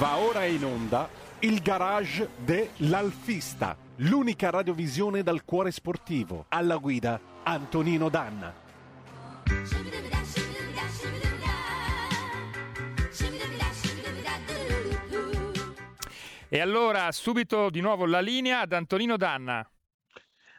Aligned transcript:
Va 0.00 0.16
ora 0.16 0.46
in 0.46 0.64
onda 0.64 1.10
il 1.40 1.60
garage 1.60 2.30
dell'Alfista, 2.38 3.76
l'unica 3.96 4.48
radiovisione 4.48 5.22
dal 5.22 5.44
cuore 5.44 5.70
sportivo. 5.70 6.46
Alla 6.48 6.78
guida 6.78 7.20
Antonino 7.42 8.08
Danna. 8.08 8.54
E 16.48 16.58
allora 16.58 17.12
subito 17.12 17.68
di 17.68 17.82
nuovo 17.82 18.06
la 18.06 18.20
linea 18.20 18.60
ad 18.60 18.72
Antonino 18.72 19.18
Danna. 19.18 19.70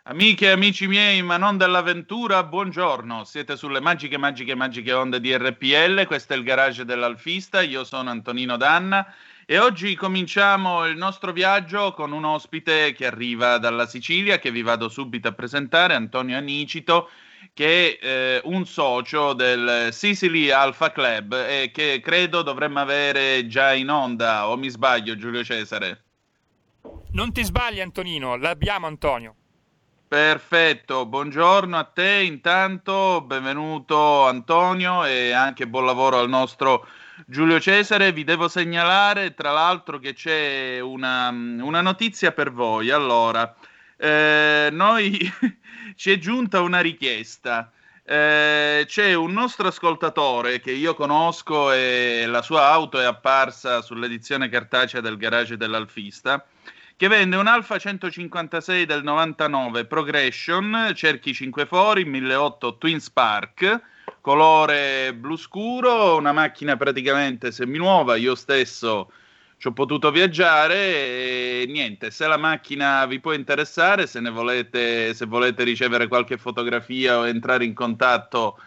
Amiche 0.04 0.48
e 0.48 0.52
amici 0.52 0.86
miei, 0.86 1.24
ma 1.24 1.38
non 1.38 1.58
dell'avventura, 1.58 2.44
buongiorno. 2.44 3.24
Siete 3.24 3.56
sulle 3.56 3.80
magiche, 3.80 4.18
magiche, 4.18 4.54
magiche 4.54 4.94
onde 4.94 5.20
di 5.20 5.36
RPL. 5.36 6.06
Questo 6.06 6.34
è 6.34 6.36
il 6.36 6.44
garage 6.44 6.86
dell'Alfista. 6.86 7.62
Io 7.62 7.84
sono 7.84 8.12
Antonino 8.12 8.56
Danna 8.56 9.12
e 9.52 9.60
oggi 9.60 9.96
cominciamo 9.96 10.86
il 10.86 10.96
nostro 10.96 11.34
viaggio 11.34 11.92
con 11.92 12.14
un 12.14 12.24
ospite 12.24 12.94
che 12.94 13.06
arriva 13.06 13.58
dalla 13.58 13.86
Sicilia, 13.86 14.40
che 14.40 14.50
vi 14.50 14.62
vado 14.62 14.88
subito 14.88 15.28
a 15.28 15.34
presentare, 15.34 15.94
Antonio 15.94 16.38
Anicito, 16.38 17.10
che 17.54 17.98
è 17.98 18.06
eh, 18.06 18.42
un 18.46 18.66
socio 18.66 19.34
del 19.34 19.90
Sicily 19.92 20.52
Alpha 20.52 20.94
Club 20.94 21.34
e 21.34 21.70
che 21.74 22.00
credo 22.02 22.44
dovremmo 22.44 22.80
avere 22.80 23.46
già 23.48 23.74
in 23.74 23.90
onda, 23.90 24.48
o 24.48 24.56
mi 24.56 24.70
sbaglio 24.70 25.18
Giulio 25.18 25.44
Cesare? 25.44 26.04
Non 27.12 27.34
ti 27.34 27.44
sbagli 27.44 27.82
Antonino, 27.82 28.38
l'abbiamo 28.38 28.88
Antonio. 28.88 29.36
Perfetto, 30.08 31.06
buongiorno 31.06 31.78
a 31.78 31.84
te 31.84 32.22
intanto, 32.24 33.20
benvenuto 33.20 34.26
Antonio 34.28 35.04
e 35.04 35.34
anche 35.34 35.68
buon 35.68 35.86
lavoro 35.86 36.20
al 36.20 36.30
nostro 36.30 36.88
Giulio 37.26 37.60
Cesare. 37.60 38.12
Vi 38.12 38.24
devo 38.24 38.48
segnalare 38.48 39.34
tra 39.34 39.52
l'altro 39.52 40.00
che 40.00 40.14
c'è 40.14 40.80
una, 40.80 41.30
una 41.30 41.82
notizia 41.82 42.32
per 42.32 42.52
voi. 42.52 42.90
Allora, 42.90 43.56
eh, 43.98 44.70
noi 44.72 45.20
ci 45.96 46.12
è 46.12 46.18
giunta 46.18 46.62
una 46.62 46.80
richiesta. 46.80 47.72
Eh, 48.04 48.84
c'è 48.88 49.14
un 49.14 49.32
nostro 49.32 49.68
ascoltatore 49.68 50.60
che 50.60 50.72
io 50.72 50.96
conosco 50.96 51.72
e 51.72 52.26
la 52.28 52.42
sua 52.42 52.68
auto 52.70 53.00
è 53.00 53.06
apparsa 53.06 53.82
sull'edizione 53.82 54.50
cartacea 54.50 55.02
del 55.02 55.18
garage 55.18 55.56
dell'Alfista 55.56 56.46
che 57.02 57.08
vende 57.08 57.36
un 57.36 57.48
Alfa 57.48 57.80
156 57.80 58.86
del 58.86 59.02
99 59.02 59.86
Progression, 59.86 60.92
cerchi 60.94 61.34
5 61.34 61.66
fori, 61.66 62.06
1008 62.06 62.78
Twin 62.78 63.00
Spark, 63.00 63.82
colore 64.22 65.14
blu 65.14 65.36
scuro, 65.36 66.16
una 66.16 66.32
macchina 66.32 66.78
praticamente 66.78 67.52
seminuova, 67.52 68.16
io 68.16 68.36
stesso 68.36 69.12
ci 69.62 69.68
ho 69.68 69.74
potuto 69.74 70.10
viaggiare 70.10 70.76
e 70.76 71.66
niente, 71.68 72.10
se 72.10 72.26
la 72.26 72.38
macchina 72.38 73.06
vi 73.06 73.20
può 73.20 73.32
interessare, 73.34 74.08
se 74.08 74.20
volete, 74.22 75.14
se 75.14 75.28
volete 75.28 75.64
ricevere 75.64 76.08
qualche 76.08 76.38
fotografia 76.38 77.20
o 77.20 77.28
entrare 77.28 77.64
in 77.64 77.76
contatto 77.76 78.58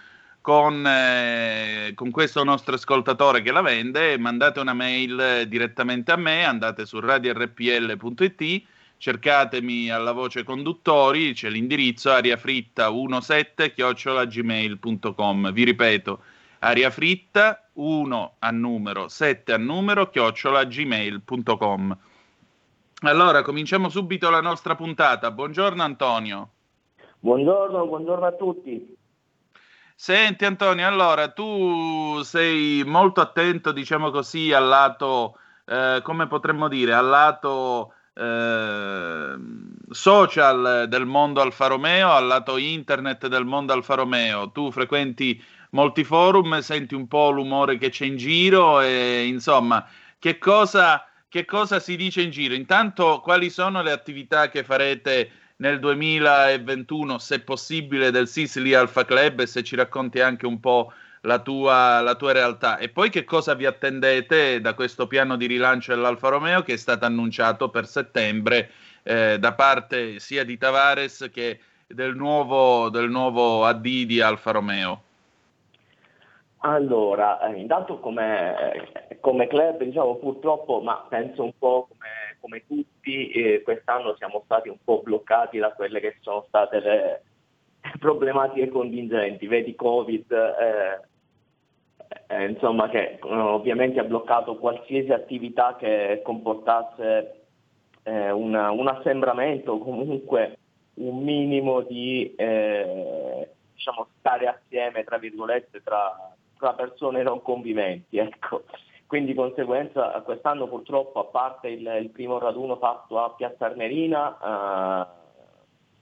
con, 0.40 0.86
eh, 0.86 1.92
con, 1.96 2.12
questo 2.12 2.44
nostro 2.44 2.77
ascoltatore 2.77 3.42
che 3.42 3.50
la 3.50 3.60
vende, 3.60 4.16
mandate 4.18 4.60
una 4.60 4.72
mail 4.72 5.46
direttamente 5.48 6.12
a 6.12 6.16
me, 6.16 6.44
andate 6.44 6.86
su 6.86 7.00
radiorpl.it, 7.00 8.62
cercatemi 9.05 9.91
alla 9.91 10.12
voce 10.12 10.44
conduttori, 10.44 11.34
c'è 11.34 11.50
l'indirizzo 11.50 12.08
ariafritta17 12.10 13.74
chiocciolagmail.com. 13.74 15.52
Vi 15.52 15.62
ripeto, 15.62 16.22
ariafritta 16.61 17.69
1 17.74 18.36
a 18.38 18.50
numero, 18.50 19.08
7 19.08 19.52
a 19.52 19.58
numero, 19.58 20.08
chiocciolagmail.com. 20.08 21.98
Allora, 23.02 23.42
cominciamo 23.42 23.91
subito 23.91 24.30
la 24.30 24.41
nostra 24.41 24.74
puntata. 24.74 25.30
Buongiorno 25.30 25.83
Antonio. 25.83 26.48
Buongiorno, 27.18 27.86
buongiorno 27.86 28.24
a 28.24 28.33
tutti. 28.33 28.96
Senti 29.95 30.46
Antonio, 30.46 30.86
allora 30.86 31.28
tu 31.28 32.23
sei 32.23 32.83
molto 32.86 33.20
attento, 33.20 33.70
diciamo 33.70 34.11
così, 34.11 34.51
al 34.51 34.67
lato, 34.67 35.36
eh, 35.67 36.01
come 36.02 36.27
potremmo 36.27 36.68
dire, 36.68 36.95
al 36.95 37.07
lato 37.07 37.92
eh, 38.14 39.36
social 39.91 40.86
del 40.89 41.07
mondo 41.07 41.41
Alfa 41.41 41.67
Romeo, 41.67 42.11
al 42.11 42.27
lato 42.27 42.57
internet 42.57 43.27
del 43.27 43.45
mondo 43.45 43.73
Alfa 43.73 43.95
Romeo. 43.95 44.51
Tu 44.51 44.70
frequenti 44.70 45.42
molti 45.70 46.05
forum, 46.05 46.58
senti 46.61 46.95
un 46.95 47.08
po' 47.08 47.30
l'umore 47.30 47.79
che 47.79 47.91
c'è 47.91 48.07
in 48.07 48.17
giro 48.17 48.80
e 48.80 49.27
insomma, 49.27 49.86
che 50.19 50.39
cosa, 50.39 51.07
che 51.29 51.45
cosa 51.45 51.80
si 51.80 51.97
dice 51.97 52.23
in 52.23 52.30
giro? 52.30 52.55
Intanto, 52.55 53.20
quali 53.20 53.51
sono 53.51 53.83
le 53.83 53.92
attività 53.92 54.48
che 54.48 54.64
farete? 54.64 55.31
nel 55.57 55.79
2021, 55.79 57.19
se 57.19 57.41
possibile, 57.41 58.11
del 58.11 58.27
Sicily 58.29 58.75
Alpha 58.75 59.05
Club 59.05 59.41
e 59.41 59.46
se 59.46 59.63
ci 59.63 59.77
racconti 59.77 60.20
anche 60.20 60.46
un 60.46 60.58
po' 60.58 60.92
la 61.24 61.40
tua, 61.40 62.01
la 62.01 62.14
tua 62.14 62.33
realtà. 62.33 62.79
E 62.79 62.89
poi 62.89 63.11
che 63.11 63.24
cosa 63.24 63.55
vi 63.55 63.67
attendete 63.67 64.61
da 64.61 64.74
questo 64.74 65.07
piano 65.07 65.36
di 65.36 65.46
rilancio 65.46 65.95
dell'Alfa 65.95 66.29
Romeo 66.29 66.62
che 66.62 66.74
è 66.74 66.77
stato 66.77 67.05
annunciato 67.05 67.68
per 67.68 67.86
settembre 67.86 68.70
eh, 69.02 69.39
da 69.39 69.52
parte 69.52 70.18
sia 70.18 70.45
di 70.45 70.57
Tavares 70.57 71.30
che 71.33 71.61
del 71.86 72.14
nuovo, 72.14 72.89
del 72.89 73.11
nuovo 73.11 73.64
AD 73.64 73.83
di 73.83 74.20
Alfa 74.20 74.52
Romeo? 74.52 75.02
Allora, 76.58 77.40
eh, 77.46 77.61
intanto 77.61 77.98
come, 77.98 78.90
come 79.20 79.46
club, 79.46 79.83
diciamo 79.83 80.17
purtroppo, 80.17 80.80
ma 80.80 81.05
penso 81.08 81.45
un 81.45 81.52
po' 81.58 81.89
come 81.90 82.24
come 82.45 82.63
tutti 82.67 83.30
eh, 83.30 83.63
quest'anno 83.63 84.17
siamo 84.17 84.42
stati 84.45 84.68
un 84.68 84.77
po' 84.84 85.01
bloccati 85.02 85.57
da 85.57 85.73
quelle 85.73 85.98
che 85.98 86.18
sono 86.20 86.45
state 86.46 86.79
le 86.80 87.23
problematiche 87.98 88.68
contingenti, 88.68 89.46
vedi 89.46 89.74
Covid, 89.74 90.30
eh, 90.30 91.08
eh, 92.26 92.48
insomma 92.48 92.88
che 92.88 93.18
ovviamente 93.22 94.00
ha 94.00 94.04
bloccato 94.04 94.56
qualsiasi 94.56 95.12
attività 95.12 95.76
che 95.76 96.20
comportasse 96.22 97.44
eh, 98.02 98.30
una, 98.30 98.70
un 98.70 98.88
assembramento 98.88 99.72
o 99.72 99.78
comunque 99.78 100.58
un 100.94 101.22
minimo 101.22 101.80
di 101.82 102.34
eh, 102.36 103.48
diciamo, 103.74 104.08
stare 104.18 104.46
assieme 104.46 105.04
tra 105.04 105.18
virgolette 105.18 105.82
tra, 105.82 106.34
tra 106.58 106.74
persone 106.74 107.22
non 107.22 107.42
conviventi. 107.42 108.18
Ecco 108.24 108.64
quindi 109.06 109.32
di 109.32 109.38
conseguenza 109.38 110.10
quest'anno 110.22 110.66
purtroppo 110.66 111.20
a 111.20 111.24
parte 111.24 111.68
il, 111.68 111.86
il 112.00 112.10
primo 112.10 112.38
raduno 112.38 112.78
fatto 112.78 113.22
a 113.22 113.30
Piazza 113.30 113.66
Armerina 113.66 115.06
eh, 115.06 115.06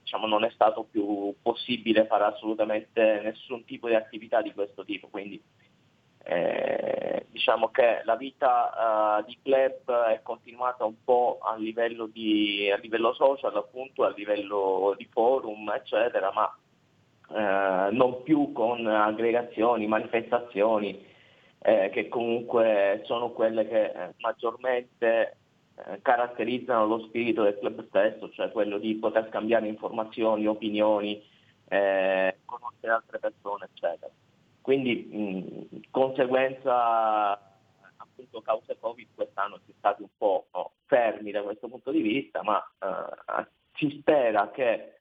diciamo, 0.01 0.25
non 0.25 0.43
è 0.43 0.49
stato 0.51 0.87
più 0.89 1.33
possibile 1.41 2.05
fare 2.05 2.23
assolutamente 2.23 3.21
nessun 3.23 3.65
tipo 3.65 3.87
di 3.87 3.95
attività 3.95 4.41
di 4.41 4.53
questo 4.53 4.83
tipo, 4.85 5.09
quindi 5.09 5.41
eh, 6.23 7.25
diciamo 7.29 7.69
che 7.69 8.01
la 8.05 8.15
vita 8.15 9.19
uh, 9.19 9.25
di 9.25 9.37
club 9.41 9.91
è 9.91 10.21
continuata 10.23 10.85
un 10.85 11.03
po' 11.03 11.39
a 11.41 11.55
livello, 11.55 12.07
di, 12.07 12.71
a 12.71 12.77
livello 12.77 13.13
social, 13.13 13.55
appunto, 13.55 14.03
a 14.05 14.13
livello 14.15 14.95
di 14.97 15.07
forum, 15.11 15.69
eccetera, 15.69 16.31
ma 16.31 16.55
eh, 17.29 17.91
non 17.91 18.23
più 18.23 18.51
con 18.51 18.85
aggregazioni, 18.85 19.87
manifestazioni, 19.87 21.05
eh, 21.59 21.89
che 21.91 22.07
comunque 22.07 23.01
sono 23.05 23.31
quelle 23.31 23.67
che 23.67 23.85
eh, 23.85 24.13
maggiormente 24.19 25.37
eh, 25.75 26.01
caratterizzano 26.01 26.85
lo 26.85 26.99
spirito 27.07 27.43
del 27.43 27.57
club 27.59 27.87
stesso, 27.87 28.29
cioè 28.31 28.51
quello 28.51 28.77
di 28.77 28.95
poter 28.95 29.27
scambiare 29.29 29.67
informazioni, 29.67 30.45
opinioni, 30.45 31.21
eh, 31.69 32.37
conoscere 32.45 32.93
altre 32.93 33.19
persone, 33.19 33.67
eccetera. 33.73 34.11
Quindi 34.63 35.67
mh, 35.69 35.89
conseguenza 35.91 37.33
appunto 37.97 38.41
cause 38.41 38.77
Covid 38.79 39.09
quest'anno 39.13 39.59
si 39.65 39.71
è 39.71 39.73
stati 39.77 40.03
un 40.03 40.07
po' 40.17 40.47
no, 40.53 40.71
fermi 40.85 41.31
da 41.31 41.41
questo 41.41 41.67
punto 41.67 41.91
di 41.91 42.01
vista, 42.01 42.41
ma 42.43 42.63
eh, 42.79 43.47
si 43.73 43.97
spera 43.99 44.51
che 44.51 44.99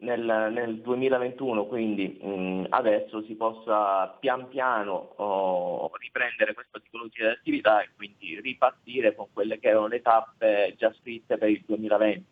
nel, 0.00 0.50
nel 0.52 0.80
2021, 0.82 1.64
quindi 1.64 2.18
mh, 2.20 2.66
adesso 2.68 3.22
si 3.22 3.34
possa 3.34 4.08
pian 4.20 4.46
piano 4.48 5.14
oh, 5.16 5.90
riprendere 5.98 6.52
questa 6.52 6.78
tipologia 6.78 7.28
di 7.28 7.32
attività 7.32 7.80
e 7.80 7.88
quindi 7.96 8.38
ripartire 8.40 9.14
con 9.14 9.28
quelle 9.32 9.58
che 9.58 9.68
erano 9.68 9.86
le 9.86 10.02
tappe 10.02 10.74
già 10.76 10.94
scritte 11.00 11.38
per 11.38 11.48
il 11.48 11.62
2020. 11.66 12.24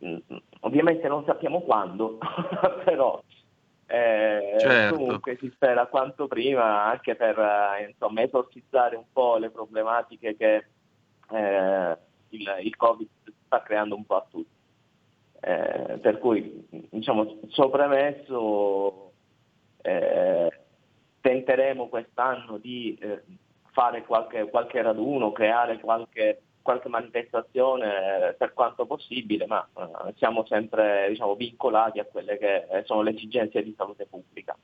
Mh, 0.00 0.18
ovviamente 0.60 1.08
non 1.08 1.24
sappiamo 1.24 1.62
quando, 1.62 2.18
però 2.84 3.22
eh, 3.90 4.56
certo. 4.58 4.96
comunque 4.96 5.38
si 5.40 5.50
spera 5.54 5.86
quanto 5.86 6.26
prima 6.26 6.84
anche 6.84 7.14
per 7.16 7.38
eh, 7.38 7.88
insomma, 7.88 8.22
esorcizzare 8.22 8.96
un 8.96 9.06
po' 9.10 9.38
le 9.38 9.48
problematiche 9.48 10.36
che 10.36 10.66
eh, 11.30 11.98
il, 12.28 12.56
il 12.62 12.76
Covid 12.76 13.08
sta 13.46 13.62
creando 13.62 13.94
un 13.94 14.04
po' 14.04 14.16
a 14.16 14.26
tutti. 14.28 14.56
Eh, 15.40 15.98
per 16.02 16.18
cui, 16.18 16.66
diciamo, 16.90 17.38
sopramesso, 17.48 19.12
eh, 19.82 20.60
tenteremo 21.20 21.88
quest'anno 21.88 22.58
di 22.58 22.94
eh, 23.00 23.22
fare 23.72 24.04
qualche, 24.04 24.50
qualche 24.50 24.82
raduno, 24.82 25.32
creare 25.32 25.80
qualche, 25.80 26.42
qualche 26.68 26.90
manifestazione 26.90 27.86
eh, 28.28 28.34
per 28.34 28.52
quanto 28.52 28.84
possibile, 28.84 29.46
ma 29.46 29.66
eh, 29.74 30.12
siamo 30.18 30.44
sempre 30.46 31.06
diciamo, 31.08 31.34
vincolati 31.34 31.98
a 31.98 32.04
quelle 32.04 32.36
che 32.36 32.66
eh, 32.70 32.82
sono 32.84 33.00
le 33.00 33.14
esigenze 33.14 33.62
di 33.62 33.74
salute 33.74 34.04
pubblica. 34.04 34.54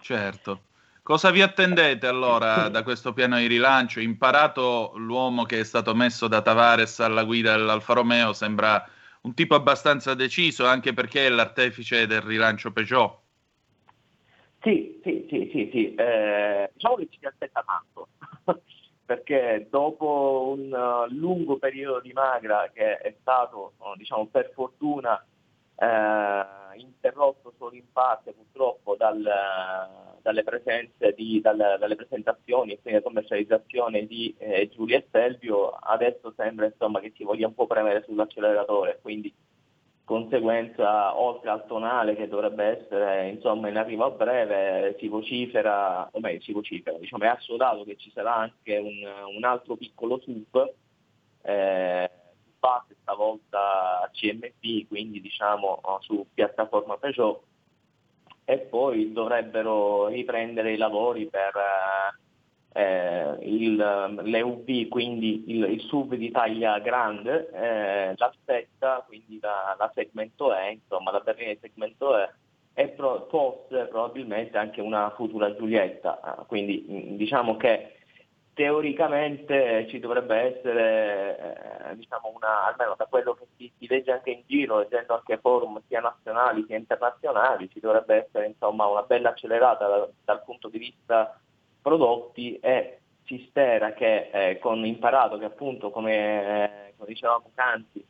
Certo. 0.00 0.62
Cosa 1.00 1.30
vi 1.30 1.40
attendete 1.40 2.08
allora 2.08 2.68
da 2.68 2.82
questo 2.82 3.12
piano 3.12 3.36
di 3.38 3.46
rilancio? 3.46 4.00
Imparato 4.00 4.94
l'uomo 4.96 5.44
che 5.44 5.60
è 5.60 5.64
stato 5.64 5.94
messo 5.94 6.26
da 6.26 6.42
Tavares 6.42 6.98
alla 6.98 7.22
guida 7.22 7.52
dell'Alfa 7.52 7.92
Romeo, 7.94 8.32
sembra 8.32 8.84
un 9.20 9.32
tipo 9.34 9.54
abbastanza 9.54 10.14
deciso, 10.14 10.66
anche 10.66 10.92
perché 10.92 11.26
è 11.26 11.28
l'artefice 11.28 12.08
del 12.08 12.22
rilancio 12.22 12.72
Peugeot. 12.72 13.18
Sì, 14.60 15.00
sì, 15.04 15.26
sì, 15.28 15.48
sì, 15.52 15.68
sì. 15.72 15.94
Eh, 15.94 16.70
diciamo 16.72 16.96
che 16.96 17.08
ci 17.10 17.18
perché 19.32 19.66
dopo 19.70 20.54
un 20.54 20.70
uh, 20.70 21.10
lungo 21.14 21.56
periodo 21.56 22.00
di 22.00 22.12
magra 22.12 22.70
che 22.72 22.98
è 22.98 23.14
stato, 23.20 23.72
diciamo, 23.96 24.26
per 24.26 24.50
fortuna 24.52 25.24
eh, 25.74 26.44
interrotto 26.76 27.54
solo 27.56 27.74
in 27.74 27.90
parte 27.92 28.32
purtroppo 28.32 28.94
dal, 28.94 29.22
dalle, 30.20 30.44
di, 31.16 31.40
dal, 31.40 31.76
dalle, 31.78 31.96
presentazioni 31.96 32.72
e 32.72 32.80
quindi 32.82 33.00
la 33.00 33.06
commercializzazione 33.06 34.06
di 34.06 34.34
eh, 34.38 34.68
Giulia 34.68 34.98
e 34.98 35.06
Selvio, 35.10 35.70
adesso 35.70 36.34
sembra 36.36 36.66
insomma, 36.66 37.00
che 37.00 37.12
si 37.16 37.24
voglia 37.24 37.46
un 37.46 37.54
po' 37.54 37.66
premere 37.66 38.02
sull'acceleratore, 38.06 38.98
quindi 39.00 39.32
conseguenza 40.04 41.18
oltre 41.18 41.50
al 41.50 41.66
tonale 41.66 42.14
che 42.14 42.28
dovrebbe 42.28 42.64
essere 42.64 43.28
insomma, 43.28 43.68
in 43.68 43.76
arrivo 43.76 44.04
a 44.04 44.10
breve 44.10 44.96
si 44.98 45.08
vocifera, 45.08 46.08
o 46.10 46.20
meglio 46.20 46.40
si 46.40 46.52
vocifera, 46.52 46.98
diciamo, 46.98 47.24
è 47.24 47.28
assodato 47.28 47.84
che 47.84 47.96
ci 47.96 48.10
sarà 48.12 48.36
anche 48.36 48.76
un, 48.76 49.02
un 49.36 49.44
altro 49.44 49.76
piccolo 49.76 50.18
sub 50.20 50.72
eh, 51.42 52.10
base 52.58 52.96
stavolta 53.00 54.08
CMP, 54.12 54.86
quindi 54.88 55.20
diciamo 55.20 55.80
su 56.00 56.26
piattaforma 56.32 56.96
Peugeot 56.96 57.42
e 58.44 58.58
poi 58.58 59.12
dovrebbero 59.12 60.08
riprendere 60.08 60.72
i 60.72 60.76
lavori 60.76 61.26
per 61.26 61.52
eh, 61.56 62.21
il, 62.74 63.76
l'EUV, 64.22 64.88
quindi 64.88 65.44
il, 65.48 65.64
il, 65.64 65.80
SUV 65.82 66.14
di 66.14 66.30
taglia 66.30 66.78
grande, 66.78 67.50
eh, 67.52 68.14
l'aspetta, 68.16 69.04
quindi 69.06 69.38
la, 69.40 69.76
la, 69.78 69.90
segmento 69.94 70.54
E, 70.54 70.72
insomma 70.72 71.10
la 71.10 71.20
berlina 71.20 71.52
di 71.52 71.58
segmento 71.60 72.18
E 72.18 72.30
e 72.74 72.88
pro, 72.88 73.26
forse 73.28 73.86
probabilmente 73.86 74.56
anche 74.56 74.80
una 74.80 75.10
futura 75.10 75.54
Giulietta. 75.54 76.44
Quindi 76.46 77.16
diciamo 77.16 77.56
che 77.56 77.96
teoricamente 78.54 79.86
ci 79.88 79.98
dovrebbe 79.98 80.36
essere, 80.36 81.90
eh, 81.90 81.96
diciamo 81.96 82.32
una, 82.34 82.66
almeno 82.66 82.94
da 82.96 83.06
quello 83.06 83.34
che 83.34 83.46
si, 83.56 83.72
si, 83.78 83.86
legge 83.86 84.12
anche 84.12 84.30
in 84.30 84.42
giro, 84.46 84.78
leggendo 84.78 85.14
anche 85.14 85.38
forum 85.38 85.80
sia 85.86 86.00
nazionali 86.00 86.64
sia 86.66 86.76
internazionali, 86.76 87.70
ci 87.70 87.80
dovrebbe 87.80 88.26
essere 88.26 88.46
insomma, 88.46 88.86
una 88.86 89.02
bella 89.02 89.30
accelerata 89.30 89.86
da, 89.86 90.08
dal 90.24 90.42
punto 90.44 90.68
di 90.68 90.78
vista 90.78 91.40
prodotti 91.82 92.58
e 92.60 92.98
si 93.24 93.44
spera 93.48 93.92
che 93.92 94.30
eh, 94.32 94.58
con 94.58 94.84
Imparato, 94.86 95.38
che 95.38 95.44
appunto 95.44 95.90
come, 95.90 96.14
eh, 96.14 96.94
come 96.96 97.08
dicevamo 97.08 97.40
poc'anzi, 97.40 98.04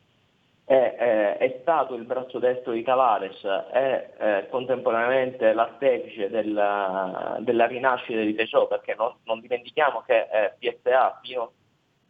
è, 0.65 0.95
è, 0.97 1.37
è, 1.37 1.59
stato 1.61 1.93
il 1.95 2.05
braccio 2.05 2.39
destro 2.39 2.71
di 2.71 2.83
Cavares 2.83 3.43
e 3.73 4.13
eh, 4.17 4.47
contemporaneamente 4.49 5.51
l'artefice 5.51 6.29
della, 6.29 7.37
della, 7.41 7.65
rinascita 7.65 8.21
di 8.21 8.33
Peugeot, 8.33 8.69
perché 8.69 8.95
non, 8.95 9.13
non 9.23 9.41
dimentichiamo 9.41 10.03
che 10.05 10.27
eh, 10.31 10.53
PSA 10.57 11.19
fino 11.21 11.51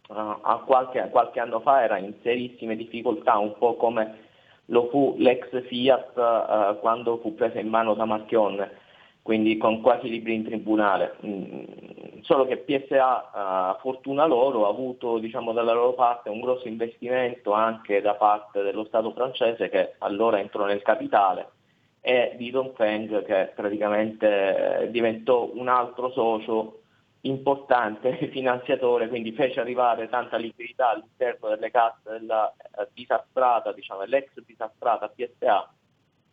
uh, 0.08 0.14
a 0.40 0.62
qualche, 0.64 1.08
qualche, 1.10 1.40
anno 1.40 1.60
fa 1.60 1.82
era 1.82 1.98
in 1.98 2.14
serissime 2.22 2.76
difficoltà, 2.76 3.38
un 3.38 3.58
po' 3.58 3.74
come 3.74 4.22
lo 4.66 4.88
fu 4.88 5.16
l'ex 5.18 5.66
Fiat 5.66 6.16
uh, 6.16 6.78
quando 6.78 7.18
fu 7.18 7.34
presa 7.34 7.58
in 7.58 7.68
mano 7.68 7.94
da 7.94 8.04
Marchionne 8.04 8.82
quindi 9.24 9.56
con 9.56 9.80
quasi 9.80 10.10
libri 10.10 10.34
in 10.34 10.44
tribunale. 10.44 11.14
Mm, 11.24 12.20
solo 12.20 12.44
che 12.46 12.58
PSA, 12.58 13.78
fortuna 13.80 14.26
loro, 14.26 14.66
ha 14.66 14.68
avuto 14.68 15.16
diciamo, 15.16 15.54
dalla 15.54 15.72
loro 15.72 15.94
parte 15.94 16.28
un 16.28 16.40
grosso 16.40 16.68
investimento 16.68 17.52
anche 17.52 18.02
da 18.02 18.16
parte 18.16 18.62
dello 18.62 18.84
Stato 18.84 19.12
francese 19.12 19.70
che 19.70 19.94
allora 20.00 20.38
entrò 20.38 20.66
nel 20.66 20.82
capitale 20.82 21.48
e 22.02 22.34
di 22.36 22.50
Dongfeng 22.50 23.24
che 23.24 23.52
praticamente 23.54 24.82
eh, 24.82 24.90
diventò 24.90 25.50
un 25.54 25.68
altro 25.68 26.10
socio 26.10 26.80
importante 27.22 28.18
finanziatore, 28.28 29.08
quindi 29.08 29.32
fece 29.32 29.60
arrivare 29.60 30.10
tanta 30.10 30.36
liquidità 30.36 30.90
all'interno 30.90 31.48
delle 31.48 31.70
casse 31.70 32.18
della 32.18 32.52
eh, 32.52 32.88
disastrata, 32.92 33.72
diciamo, 33.72 34.02
l'ex 34.02 34.28
disastrata 34.44 35.08
PSA 35.08 35.66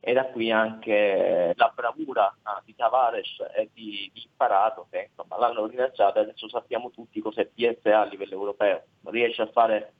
e 0.03 0.13
da 0.13 0.25
qui 0.25 0.51
anche 0.51 1.53
la 1.55 1.71
bravura 1.73 2.35
ah, 2.41 2.61
di 2.65 2.75
Tavares 2.75 3.37
e 3.55 3.69
di, 3.71 4.09
di 4.11 4.23
Imparato 4.23 4.87
che 4.89 5.09
insomma, 5.09 5.37
l'hanno 5.37 5.67
rilanciata 5.67 6.19
e 6.19 6.23
adesso 6.23 6.49
sappiamo 6.49 6.89
tutti 6.89 7.21
cos'è 7.21 7.45
PSA 7.45 8.01
a 8.01 8.05
livello 8.05 8.33
europeo, 8.33 8.83
riesce 9.05 9.43
a 9.43 9.51
fare 9.51 9.93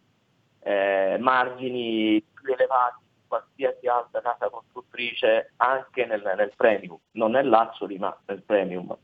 eh, 0.64 1.18
margini 1.20 2.20
più 2.34 2.52
elevati 2.52 3.04
di 3.14 3.22
qualsiasi 3.28 3.88
altra 3.88 4.22
casa 4.22 4.50
costruttrice 4.50 5.54
anche 5.58 6.06
nel, 6.08 6.34
nel 6.36 6.52
premium, 6.56 6.98
non 7.12 7.32
nel 7.32 7.48
luxury 7.48 8.00
ma 8.00 8.16
nel 8.26 8.42
premium. 8.42 8.98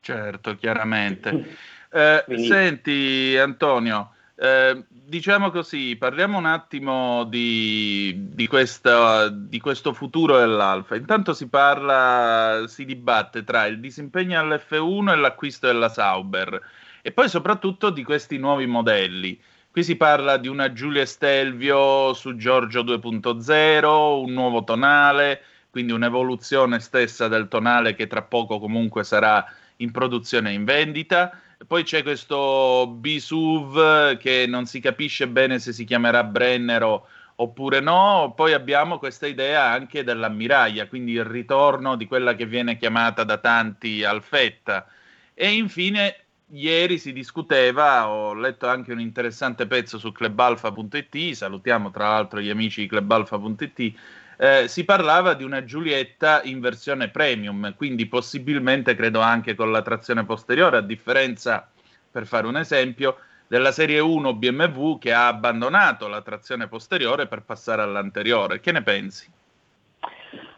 Certo, 0.00 0.56
chiaramente. 0.56 1.66
Eh, 1.90 2.22
Quindi... 2.26 2.44
Senti 2.44 3.34
Antonio, 3.38 4.12
eh, 4.40 4.84
diciamo 4.88 5.50
così, 5.50 5.96
parliamo 5.96 6.38
un 6.38 6.46
attimo 6.46 7.24
di, 7.24 8.28
di, 8.32 8.46
questa, 8.46 9.28
di, 9.28 9.58
questo 9.58 9.92
futuro 9.92 10.38
dell'Alfa. 10.38 10.94
Intanto 10.94 11.32
si 11.32 11.48
parla, 11.48 12.64
si 12.68 12.84
dibatte 12.84 13.42
tra 13.42 13.66
il 13.66 13.80
disimpegno 13.80 14.38
all'F1 14.38 15.10
e 15.10 15.16
l'acquisto 15.16 15.66
della 15.66 15.88
Sauber 15.88 16.60
e 17.02 17.10
poi 17.10 17.28
soprattutto 17.28 17.90
di 17.90 18.04
questi 18.04 18.38
nuovi 18.38 18.66
modelli. 18.66 19.40
Qui 19.70 19.82
si 19.82 19.96
parla 19.96 20.36
di 20.36 20.46
una 20.46 20.72
Giulia 20.72 21.04
Stelvio 21.04 22.12
su 22.14 22.36
Giorgio 22.36 22.82
2.0, 22.82 24.24
un 24.24 24.32
nuovo 24.32 24.62
tonale, 24.62 25.42
quindi 25.70 25.92
un'evoluzione 25.92 26.78
stessa 26.78 27.26
del 27.26 27.48
tonale 27.48 27.94
che 27.94 28.06
tra 28.06 28.22
poco 28.22 28.60
comunque 28.60 29.02
sarà 29.02 29.44
in 29.76 29.90
produzione 29.90 30.50
e 30.50 30.54
in 30.54 30.64
vendita. 30.64 31.40
Poi 31.66 31.82
c'è 31.82 32.02
questo 32.02 32.86
Bisuv 32.86 34.16
che 34.16 34.46
non 34.46 34.66
si 34.66 34.80
capisce 34.80 35.26
bene 35.28 35.58
se 35.58 35.72
si 35.72 35.84
chiamerà 35.84 36.22
Brennero 36.24 37.08
oppure 37.36 37.80
no. 37.80 38.32
Poi 38.34 38.52
abbiamo 38.52 38.98
questa 38.98 39.26
idea 39.26 39.64
anche 39.64 40.04
dell'ammiraglia, 40.04 40.86
quindi 40.86 41.12
il 41.12 41.24
ritorno 41.24 41.96
di 41.96 42.06
quella 42.06 42.34
che 42.34 42.46
viene 42.46 42.76
chiamata 42.78 43.24
da 43.24 43.38
tanti 43.38 44.04
Alfetta. 44.04 44.86
E 45.34 45.50
infine 45.50 46.16
ieri 46.50 46.98
si 46.98 47.12
discuteva, 47.12 48.08
ho 48.08 48.34
letto 48.34 48.68
anche 48.68 48.92
un 48.92 49.00
interessante 49.00 49.66
pezzo 49.66 49.98
su 49.98 50.12
clubalfa.it, 50.12 51.32
salutiamo 51.32 51.90
tra 51.90 52.08
l'altro 52.08 52.40
gli 52.40 52.50
amici 52.50 52.82
di 52.82 52.88
clubalfa.it, 52.88 53.92
eh, 54.40 54.68
si 54.68 54.84
parlava 54.84 55.34
di 55.34 55.42
una 55.42 55.64
Giulietta 55.64 56.42
in 56.44 56.60
versione 56.60 57.08
premium, 57.08 57.74
quindi 57.74 58.06
possibilmente 58.06 58.94
credo 58.94 59.20
anche 59.20 59.56
con 59.56 59.72
la 59.72 59.82
trazione 59.82 60.24
posteriore, 60.24 60.76
a 60.76 60.82
differenza, 60.82 61.68
per 62.10 62.24
fare 62.24 62.46
un 62.46 62.56
esempio, 62.56 63.16
della 63.48 63.72
serie 63.72 63.98
1 63.98 64.34
BMW 64.34 64.98
che 64.98 65.12
ha 65.12 65.26
abbandonato 65.26 66.06
la 66.06 66.22
trazione 66.22 66.68
posteriore 66.68 67.26
per 67.26 67.42
passare 67.42 67.82
all'anteriore. 67.82 68.60
Che 68.60 68.70
ne 68.70 68.82
pensi? 68.82 69.28